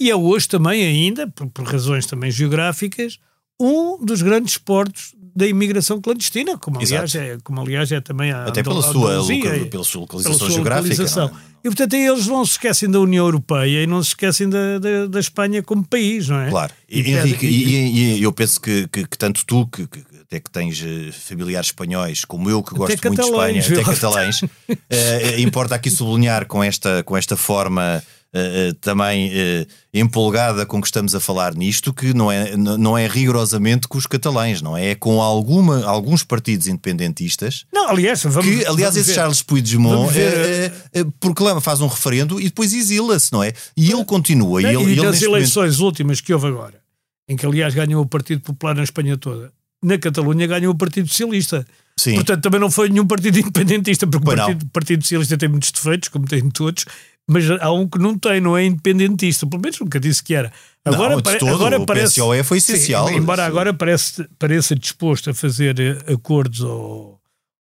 [0.00, 3.18] E é hoje também, ainda, por, por razões também geográficas,
[3.64, 7.30] um dos grandes portos da imigração clandestina, como aliás, Exato.
[7.32, 10.18] é, como aliás é também a Até pela sua, Andaluzia loca- e- pela sua pela
[10.18, 10.88] localização sua geográfica.
[10.90, 11.28] localização.
[11.28, 11.40] não é?
[11.64, 14.78] E portanto aí eles não se esquecem da União Europeia e não se esquecem da,
[14.78, 16.50] da, da Espanha como país, não é?
[16.50, 16.72] Claro.
[16.88, 20.38] E, E Henrique, e, e eu penso que, que- que tanto tu, que, que até
[20.40, 23.94] que tens eh, familiares espanhóis, como eu, que gosto muito de catalães, Espanha, até viu?
[23.94, 24.76] catalães, eh,
[25.36, 28.02] eh, importa aqui sublinhar com esta, com esta forma
[28.34, 32.96] eh, eh, também eh, empolgada com que estamos a falar nisto, que não é, não
[32.96, 34.90] é rigorosamente com os catalães, não é?
[34.90, 37.64] É com alguma, alguns partidos independentistas.
[37.72, 39.14] Não, aliás, vamos, Que, aliás, vamos esse ver.
[39.14, 43.52] Charles Puigdemont ver, eh, proclama, faz um referendo e depois exila-se, não é?
[43.76, 44.62] E ele continua.
[44.62, 46.80] E, ele, e ele das neste momento- eleições últimas que houve agora,
[47.28, 51.08] em que aliás ganhou o Partido Popular na Espanha toda, na Catalunha ganhou o Partido
[51.08, 51.66] Socialista.
[51.98, 52.14] Sim.
[52.14, 54.46] Portanto, também não foi nenhum partido independentista, porque o não.
[54.46, 56.86] partido, partido Socialista tem muitos defeitos, como tem todos,
[57.28, 59.46] mas há um que não tem, não é independentista.
[59.46, 60.52] Pelo menos nunca disse que era.
[60.84, 62.14] Agora, Não, todo, agora o parece.
[62.14, 63.06] PSOE foi essencial.
[63.08, 63.48] Sim, embora Sim.
[63.48, 67.11] agora parece, pareça disposto a fazer eh, acordos ou,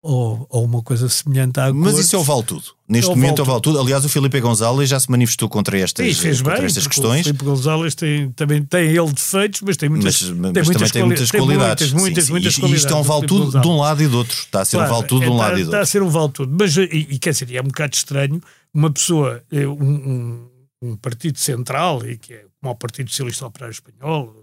[0.03, 1.81] ou, ou uma coisa semelhante acordos.
[1.93, 2.65] Mas isso é o vale tudo.
[2.89, 3.79] Neste É momento é o vale tudo.
[3.79, 7.21] Aliás, o Felipe Gonzalez já se manifestou contra estas, Sim, fez contra bem, estas questões.
[7.21, 10.73] O Filipe Gonzalez tem, também tem ele defeitos, mas tem muitas, Mas, tem mas muitas
[10.75, 11.93] também tem muitas qualidades.
[11.93, 12.83] Muitas, muitas, Sim, muitas Isto- qualidades.
[12.83, 14.37] Isto é um vale tudo de um lado e do outro.
[14.37, 15.79] Está a ser um Claro, vale tudo de um lado está, e do está a
[15.79, 15.91] outro.
[15.91, 16.55] ser um vale tudo.
[16.59, 18.41] Mas, e, e quer dizer, é um bocado estranho
[18.73, 20.49] uma pessoa, eh, um, um,
[20.81, 24.35] um partido central, e que é como o Partido Socialista Operário Espanhol,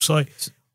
[0.00, 0.26] PSOE,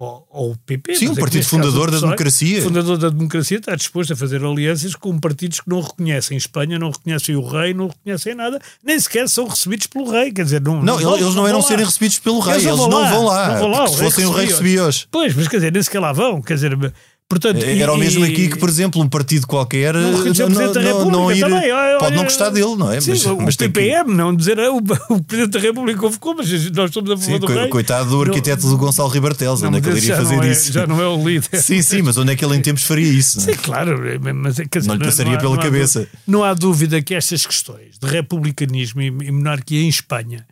[0.04, 0.96] ou, ou o PP.
[0.96, 2.62] Sim, um é partido caso fundador o da PSOE, democracia.
[2.64, 6.90] Fundador da democracia está disposto a fazer alianças com partidos que não reconhecem Espanha, não
[6.90, 10.32] reconhecem o rei, não reconhecem nada, nem sequer são recebidos pelo rei.
[10.32, 11.64] Quer dizer, não, Não, vão- eles não eram lá.
[11.66, 12.56] serem recebidos pelo rei.
[12.56, 13.48] Eles Eles não não vão lá, vão lá.
[13.50, 15.08] não vão lá, se fossem o rei recebia-os.
[15.12, 16.42] Pois, mas quer dizer, nem sequer lá vão.
[16.42, 16.94] Quer dizer,
[17.39, 17.63] portanto.
[17.65, 21.12] e- Era o mesmo e- aqui que, por exemplo, um partido qualquer Não não, não-
[21.12, 21.72] não ir, também.
[21.72, 23.00] Olha, pode não gostar dele, não é?
[23.02, 24.78] Sim, mas, o mas tem que- não dizer ah, o,
[25.10, 27.67] o Presidente da República convocou, mas nós estamos a favor Sim, do co- rei.
[27.70, 30.52] coitado do arquiteto do Gonçalo Ribartelos, Não, onde é que ele iria fazer não é-
[30.52, 30.72] isso?
[30.74, 31.62] Já não é o líder.
[31.62, 33.39] Sim, sim, mas onde é que ele em tempos faria isso?
[33.39, 33.54] não é?
[33.54, 34.00] Sim, claro,
[34.36, 36.08] mas quer dizer, Não lhe passaria há- pela há cabeça.
[36.28, 40.46] Não há dúvida que estas questões de republicanismo e, e monarquia em Espanha,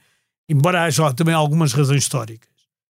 [0.47, 2.49] embora haja também algumas razões históricas,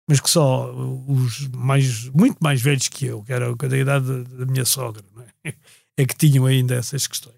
[0.10, 0.74] mas que só
[1.08, 5.24] os mais, muito mais velhos que eu, que era da idade da, minha sogra, não
[5.46, 5.54] é?
[5.96, 7.36] é que tinham ainda essas questões.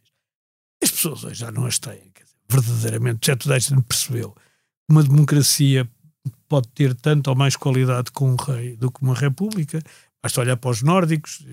[0.81, 4.33] As pessoas hoje já não as têm, dizer, verdadeiramente, já toda a gente percebeu.
[4.89, 5.85] Uma democracia
[6.47, 9.83] pode ter tanto ou mais qualidade com um rei do que uma república.
[10.23, 11.45] Basta olhar para os nórdicos.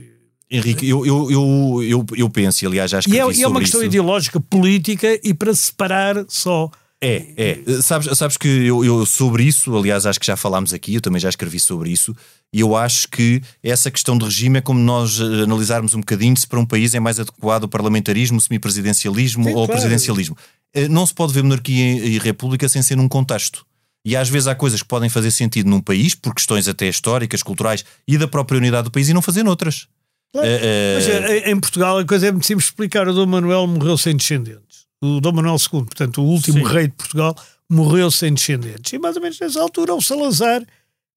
[0.49, 3.47] Henrique, eu, eu, eu, eu, eu penso, aliás já E escrevi é, e é sobre
[3.47, 3.89] uma questão isso.
[3.89, 6.71] ideológica, política e para separar só.
[7.01, 7.83] É, é.
[7.83, 11.21] Sabes, sabes que eu, eu sobre isso, aliás, acho que já falámos aqui, eu também
[11.21, 12.15] já escrevi sobre isso,
[12.53, 16.37] e eu acho que essa questão de regime é como nós eh, analisarmos um bocadinho
[16.37, 19.73] se para um país é mais adequado o parlamentarismo, o semipresidencialismo Sim, ou o claro.
[19.81, 20.37] presidencialismo.
[20.75, 23.65] Eh, Não se pode ver monarquia e república sem ser num contexto.
[24.05, 27.43] E às vezes há coisas que podem fazer sentido num país, por questões até históricas,
[27.43, 29.87] culturais e da própria unidade do país, e não fazer noutras.
[30.33, 30.49] Claro.
[30.51, 33.07] Eh, Mas em Portugal a coisa é muito simples de explicar.
[33.07, 34.78] O Dom Manuel morreu sem descendentes.
[35.03, 36.73] O Dom Manuel II, portanto, o último Sim.
[36.75, 37.37] rei de Portugal,
[37.71, 38.93] morreu sem descendentes.
[38.93, 40.63] E mais ou menos nessa altura o Salazar,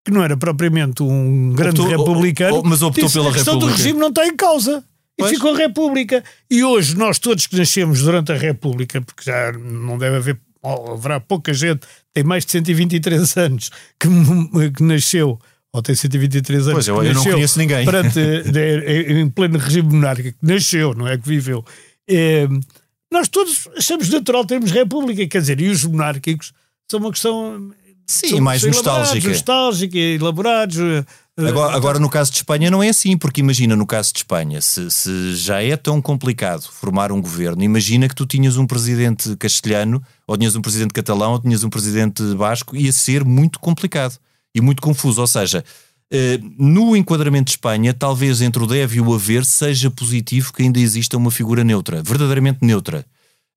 [0.06, 3.78] que não era propriamente um grande optou, republicano, mas optou disse, pela a questão República.
[3.78, 4.84] do regime não está em causa.
[5.18, 5.32] E Pois.
[5.34, 6.24] ficou a República.
[6.50, 10.94] E hoje, nós todos que nascemos durante a República, porque já não deve haver, ou
[10.94, 11.82] haverá pouca gente,
[12.14, 13.70] tem mais de 123 anos,
[14.00, 14.08] que,
[14.76, 15.40] que nasceu,
[15.74, 17.84] ou tem 123 anos, Pois, eu- eu não conheço ninguém.
[17.86, 18.20] Perante,
[19.12, 21.64] em pleno regime monárquico, que nasceu, não é que viveu.
[22.10, 22.48] É,
[23.12, 26.54] nós todos achamos natural termos República, quer dizer, e os monárquicos
[26.90, 27.72] são uma questão.
[28.08, 29.30] Sim, são- mais nostálgica.
[29.30, 30.78] nostálgica, elaborados.
[30.78, 31.06] eh,
[31.38, 34.62] Agora, agora, no caso de Espanha, não é assim, porque imagina, no caso de Espanha,
[34.62, 39.36] se, se já é tão complicado formar um governo, imagina que tu tinhas um presidente
[39.38, 44.18] castelhano, ou tinhas um presidente catalão, ou tinhas um presidente basco, ia ser muito complicado
[44.54, 45.22] e muito confuso.
[45.22, 45.64] Ou seja, eh,
[46.58, 50.80] no enquadramento de Espanha, talvez entre o deve e o haver seja positivo que ainda
[50.80, 53.06] exista uma figura neutra, verdadeiramente neutra.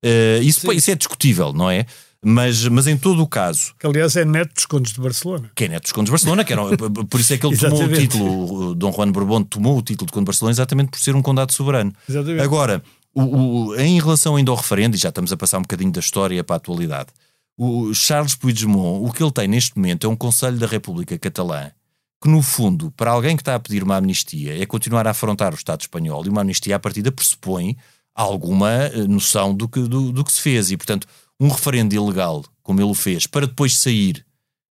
[0.03, 1.85] Eh, isso, isso é discutível, não é?
[2.27, 5.51] Mas, mas em todo o caso, que aliás é neto dos Condes de Barcelona.
[5.55, 6.61] que é Neto dos Condes de Barcelona, que era,
[7.09, 10.07] por isso é que ele tomou o título, o Dom Juan Borbón tomou o título
[10.07, 11.93] de Conde de Barcelona exatamente por ser um condado soberano.
[12.09, 12.41] Exatamente.
[12.41, 12.81] Agora,
[13.13, 13.21] o,
[13.69, 16.43] o- em relação ainda ao referendo, e já estamos a passar um bocadinho da história
[16.43, 17.09] para a atualidade,
[17.57, 21.69] o Charles Puigdemont, o que ele tem neste momento é um Conselho da República Catalã
[22.21, 25.53] que, no fundo, para alguém que está a pedir uma amnistia, é continuar a afrontar
[25.53, 27.75] o Estado espanhol e uma amnistia à partida pressupõe
[28.13, 30.71] alguma eh, noção do que, do, do que se fez.
[30.71, 31.07] E, portanto,
[31.39, 34.25] um referendo ilegal, como ele o fez, para depois sair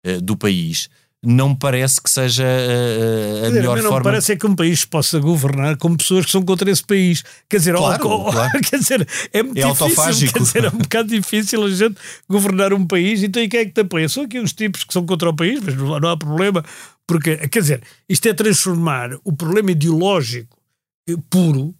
[0.04, 0.90] eh, do país,
[1.26, 4.04] não me parece que seja eh, a dizer, melhor não me forma.
[4.04, 7.24] parece é que um país possa governar com pessoas que são contra esse país.
[7.50, 8.60] Quer dizer, Claro, ou- ou- claro.
[8.62, 9.86] quer dizer é muito É difícil.
[9.86, 10.34] autofágico.
[10.34, 11.96] Quer dizer, é um bocado difícil a gente
[12.30, 13.24] governar um país.
[13.24, 14.08] Então, e quem é que te apoia?
[14.10, 16.64] São aqui uns tipos que são contra o país, mas não, não há problema.
[17.08, 20.58] Porque, quer dizer, isto é transformar o problema ideológico
[21.10, 21.76] eh, puro,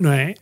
[0.00, 0.34] não é?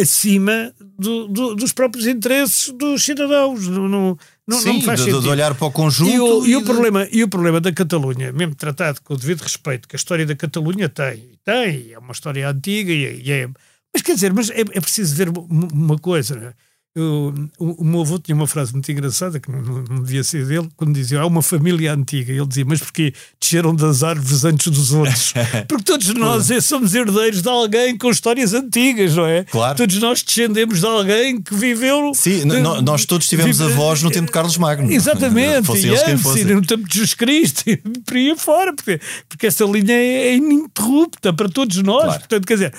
[0.00, 3.66] Acima do- do- dos próprios interesses dos cidadãos.
[3.68, 6.10] Não, não, não, Sim, não faz de, de olhar para o conjunto.
[6.10, 9.16] E o, e o de- problema, e o problema da Catalunha, mesmo tratado com o
[9.16, 13.14] devido respeito que a história da Catalunha tem, tem, é uma história antiga e, é-
[13.16, 13.48] e é.
[13.94, 16.34] Mas quer dizer, mas é, é preciso ver uma- coisa.
[16.36, 16.52] né?
[16.96, 20.46] Eu- o, o meu avô tinha uma frase muito engraçada, que não, não, devia ser
[20.46, 22.32] dele, quando dizia: há uma família antiga.
[22.32, 25.34] Ele dizia: Mas porquê desceram das árvores antes dos outros?
[25.68, 29.44] Porque todos nós é, somos herdeiros de alguém com histórias antigas, não é?
[29.44, 29.76] Claro.
[29.76, 32.12] Todos nós descendemos de alguém que viveu.
[32.14, 34.90] Sim, no- nós todos tivemos Vive- avós no tempo de Carlos Magno.
[34.90, 38.98] Exatamente, Fossem e antes, e no tempo de Jesus Cristo, e por aí fora, porque,
[39.28, 42.04] porque essa linha é, é ininterrupta para todos nós.
[42.04, 42.18] Claro.
[42.20, 42.74] Portanto, quer dizer,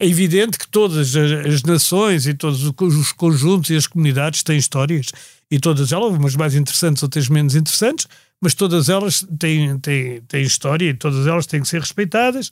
[0.00, 5.08] é evidente que todas as, nações e todos os conjuntos e as comunidades têm histórias,
[5.50, 8.06] e todas elas, umas mais interessantes, outras menos interessantes,
[8.40, 12.50] mas todas elas têm, têm, têm história e todas elas têm que ser respeitadas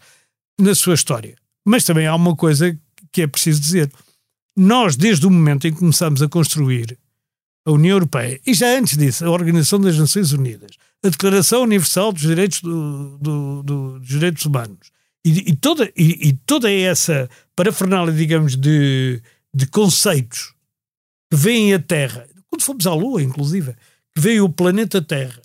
[0.60, 1.34] na sua história.
[1.64, 2.78] Mas também há uma coisa
[3.10, 3.90] que é preciso dizer.
[4.56, 6.98] Nós, desde o momento em que começamos a construir
[7.66, 10.72] a União Europeia, e já antes disso, a Organização das Nações Unidas,
[11.02, 14.90] a Declaração Universal dos Direitos, do- do- do- dos direitos Humanos,
[15.24, 19.20] e, e toda, e, e toda essa parafernália, digamos, de,
[19.54, 20.54] de conceitos
[21.30, 23.74] que veem a Terra, quando fomos à Lua, inclusive,
[24.14, 25.40] que veem o planeta Terra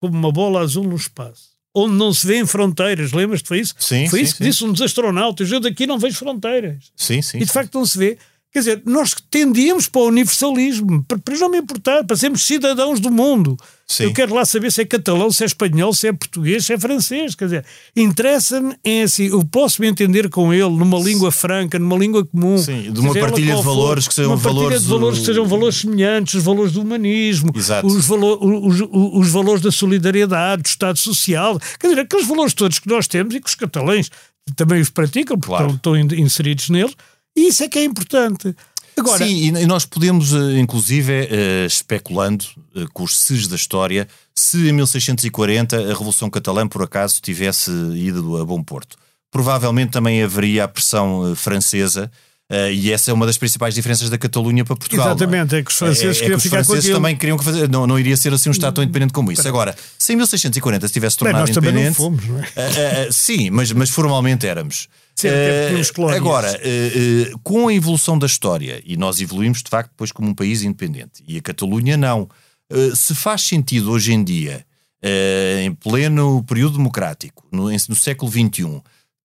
[0.00, 3.46] como uma bola azul no espaço, onde não se vêem fronteiras, lembras-te?
[3.46, 3.74] Foi isso?
[3.78, 4.50] Sim, Foi sim, isso que sim.
[4.50, 6.90] disse um dos astronautas, eu daqui não vejo fronteiras.
[6.96, 7.38] Sim, sim.
[7.38, 8.18] E de facto não se vê.
[8.52, 13.10] Quer dizer, nós tendíamos para o universalismo, para, não me importar, para sermos cidadãos do
[13.10, 13.56] mundo.
[13.88, 14.04] Sim.
[14.04, 16.78] Eu quero lá saber se é catalão, se é espanhol, se é português, se é
[16.78, 17.34] francês.
[17.34, 17.64] Quer dizer,
[17.96, 22.58] interessa-me é assim, eu posso me entender com ele numa língua franca, numa língua comum.
[22.58, 25.16] Sim, de uma seja partilha de for, valores que sejam uma partilha valores de valores
[25.18, 27.86] do- que sejam valores semelhantes, os valores do humanismo, Exato.
[27.86, 31.58] os, valo- os, os- valores da solidariedade, do Estado Social.
[31.80, 34.10] Quer dizer, aqueles valores todos que nós temos e que os catalães
[34.56, 35.74] também os praticam, porque Claro.
[35.74, 36.94] estão, estão in- inseridos neles,
[37.36, 38.54] e isso é que é importante.
[38.96, 42.44] Agora, Sim, e nós podemos, eh, inclusive, eh, especulando
[42.76, 47.70] eh, com os ses da história, se em 1640 a Revolução Catalã, por acaso, tivesse
[47.94, 48.96] ido a bom porto.
[49.30, 52.10] Provavelmente também haveria a pressão francesa,
[52.50, 55.06] eh, e essa é uma das principais diferenças da Catalunha para Portugal.
[55.06, 57.44] não Exatamente, é que os franceses que queriam os ficar com franceses também queriam que
[57.44, 59.48] fazer, não, não iria ser assim um Estado tão independente como isso.
[59.48, 61.96] Agora, se em 1640 se tivesse Bem, tornado nós também não independente.
[61.96, 62.48] fomos, não é?
[62.56, 64.86] Ah, ah, sim, mas, mas formalmente éramos.
[65.90, 66.20] Colónias.
[66.20, 70.28] agora, ah, ah, com a evolução da história, e nós evoluímos de facto depois como
[70.28, 72.28] um país independente, e a Catalunha não,
[72.94, 74.64] se faz sentido hoje em dia,
[75.62, 78.80] em pleno período democrático, no, no século XXI,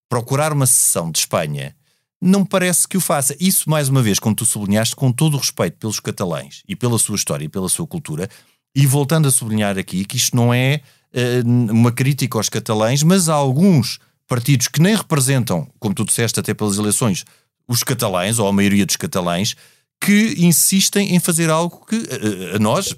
[0.10, 1.76] procurar uma secessão de Espanha,
[2.22, 3.36] não parece que o faça.
[3.40, 6.98] Isso, mais uma vez, como tu sublinhaste, com todo o respeito pelos catalães e pela
[6.98, 8.28] sua história e pela sua cultura,
[8.76, 10.82] e voltando a sublinhar aqui que isto não é
[11.14, 16.40] eh, uma crítica aos catalães, mas há alguns partidos que nem representam, como tu disseste
[16.40, 17.26] até pelas eleições,
[17.68, 19.56] os catalães, ou a maioria dos catalães,
[20.00, 22.96] que insistem em fazer algo que a, a nós,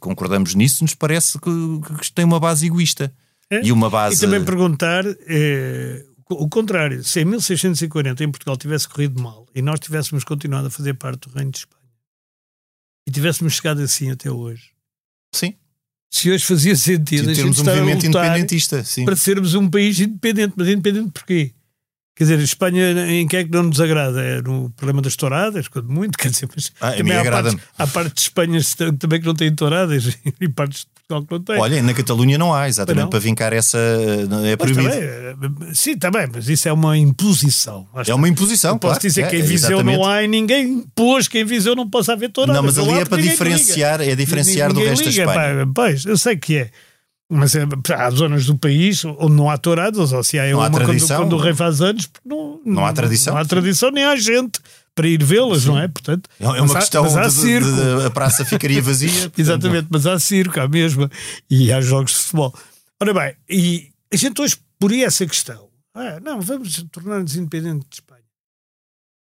[0.00, 1.50] concordamos nisso, nos parece que,
[2.00, 3.12] que tem uma base egoísta.
[3.50, 3.64] É?
[3.64, 4.16] E uma base.
[4.16, 9.62] E também perguntar eh, o contrário: se em 1640 em Portugal tivesse corrido mal e
[9.62, 11.78] nós tivéssemos continuado a fazer parte do Reino de Espanha
[13.06, 14.70] e tivéssemos chegado assim até hoje.
[15.34, 15.54] Sim.
[16.10, 19.04] Se hoje fazia sentido a gente um movimento independentista sim.
[19.04, 21.52] para sermos um país independente, mas independente porquê?
[22.18, 24.20] Quer dizer, Espanha em que é que não nos agrada?
[24.20, 27.86] É no problema das touradas, quando muito, quer dizer, mas ah, também há partes, há
[27.86, 28.60] partes de Espanha
[28.98, 31.58] também que não têm touradas e partes de Portugal que não têm.
[31.60, 33.08] Olha, na Catalunha não há, exatamente, não.
[33.08, 33.78] para vincar essa.
[34.44, 34.90] É proibido.
[34.90, 37.86] Também, sim, também, mas isso é uma imposição.
[38.04, 38.72] É uma imposição.
[38.72, 41.44] Eu posso claro, dizer é, que em Viseu não há e ninguém pôs que em
[41.44, 42.56] Viseu não possa haver touradas.
[42.56, 45.70] Não, mas ali é para diferenciar, é diferenciar do resto liga, da Espanha.
[45.72, 46.70] pois, eu sei que é.
[47.30, 50.66] Mas é, há zonas do país onde não há touradas, ou se há, não uma
[50.66, 53.34] há quando, quando, o rei faz anos, não, não, há tradição.
[53.34, 54.58] Não há tradição, nem há gente
[54.94, 55.86] para ir vê-las, não é?
[55.86, 57.70] Portanto, é uma questão há, de, circo.
[57.70, 59.10] De, de, a praça ficaria vazia.
[59.30, 61.08] Portanto, Exatamente, mas há circo, há mesmo,
[61.50, 62.54] e há jogos de futebol.
[63.00, 67.96] Ora bem, e a gente hoje por essa questão, ah, não, vamos tornar-nos independentes de
[67.96, 68.24] Espanha.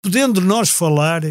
[0.00, 1.22] Podendo nós falar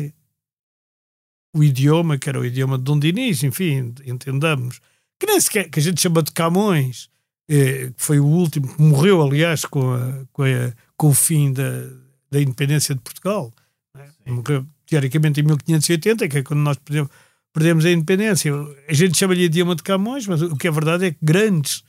[1.56, 4.82] o idioma, que era o idioma de Dom Dinis, enfim, entendamos
[5.20, 7.10] que nem sequer, que a gente chama de Camões,
[7.50, 11.54] eh, que foi o último, que morreu, aliás, com, a, com, a, com o fim
[11.54, 11.90] da,
[12.32, 13.54] da independência de Portugal.
[13.96, 14.10] Né?
[14.28, 17.12] Morreu, teoricamente, em 1580, que é quando nós perdemos,
[17.54, 18.52] perdemos a independência.
[18.88, 21.84] A gente chama-lhe idioma de Camões, mas o que é verdade é que grandes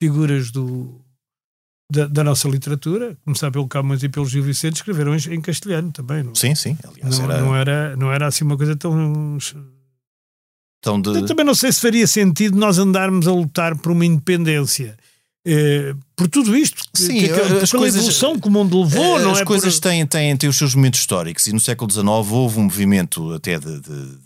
[0.00, 1.00] figuras do,
[1.90, 5.90] da, da, nossa literatura, começar pelo Camões e pelo Gil Vicente, escreveram em, em castelhano
[5.90, 6.22] também.
[6.22, 6.34] Não?
[6.34, 6.76] Sim, sim.
[6.84, 7.40] Aliás, não, era...
[7.40, 9.38] Não, era, não era assim uma coisa tão
[10.82, 11.08] de...
[11.10, 14.96] Eu também não sei se faria sentido nós andarmos a lutar por uma independência.
[15.46, 19.18] Eh, por tudo isto, Sim, que, que, as pela coisas, evolução que o mundo levou,
[19.18, 19.42] eh, não as é?
[19.42, 19.88] As coisas por...
[19.88, 23.58] têm, têm, têm os seus momentos históricos e no século XIX houve um movimento até
[23.58, 24.18] de, de, de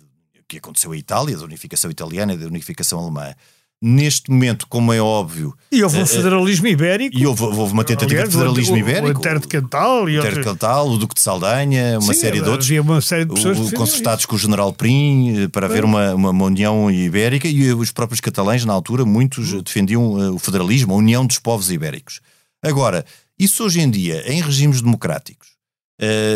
[0.48, 3.34] que aconteceu em Itália, da unificação italiana e da unificação alemã,
[3.82, 5.52] neste momento, como é óbvio.
[5.72, 7.18] E houve um uh, federalismo ibérico.
[7.18, 9.18] E houve, houve uma tentativa aliás, de federalismo o, ibérico.
[9.18, 12.48] O Terra de Cantal e de Cantal, o Duque de Saldanha, uma Sim, série de
[12.48, 12.68] outros.
[12.68, 16.30] Havia uma série de pessoas o, consultados com o General Prim para haver uma, uma,
[16.30, 19.60] uma, união ibérica e os próprios catalães, na altura, muitos hum.
[19.60, 22.20] defendiam o federalismo, a união dos povos ibéricos.
[22.62, 23.04] Agora,
[23.36, 25.48] isso hoje em dia, em regimes democráticos,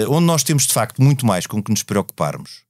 [0.08, 2.65] onde nós temos de facto muito mais com que nos preocuparmos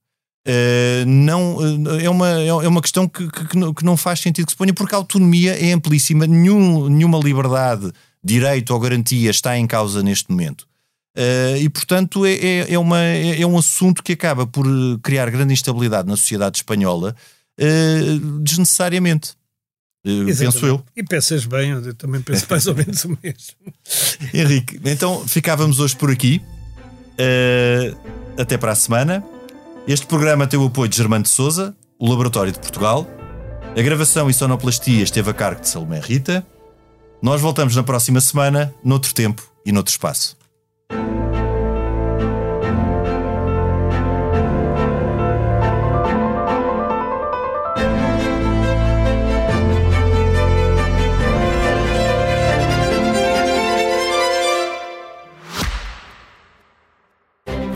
[0.47, 4.53] Uh, não, uh, é, uma, é uma questão que, que, que, não faz sentido que
[4.53, 7.91] se ponha, porque a autonomia é amplíssima, nenhum, nenhuma liberdade,
[8.23, 10.65] direito ou garantia está em causa neste momento.
[11.17, 14.65] Uh, e, portanto, é, é, é uma, é, é, um assunto que acaba por
[15.03, 17.13] criar grande instabilidade na sociedade espanhola,
[18.41, 19.33] desnecessariamente.
[20.03, 20.81] penso eu.
[20.95, 23.73] E pensas bem, eu também penso mais ou menos o mesmo.
[24.33, 26.41] Henrique, então ficávamos hoje por aqui.
[28.37, 29.25] até para a semana.
[29.87, 33.07] Este programa tem o apoio de Germano de Souza, o Laboratório de Portugal.
[33.73, 36.45] A gravação e sonoplastia esteve a cargo de Salomé Rita.
[37.21, 40.36] Nós voltamos na próxima semana, noutro tempo e noutro espaço.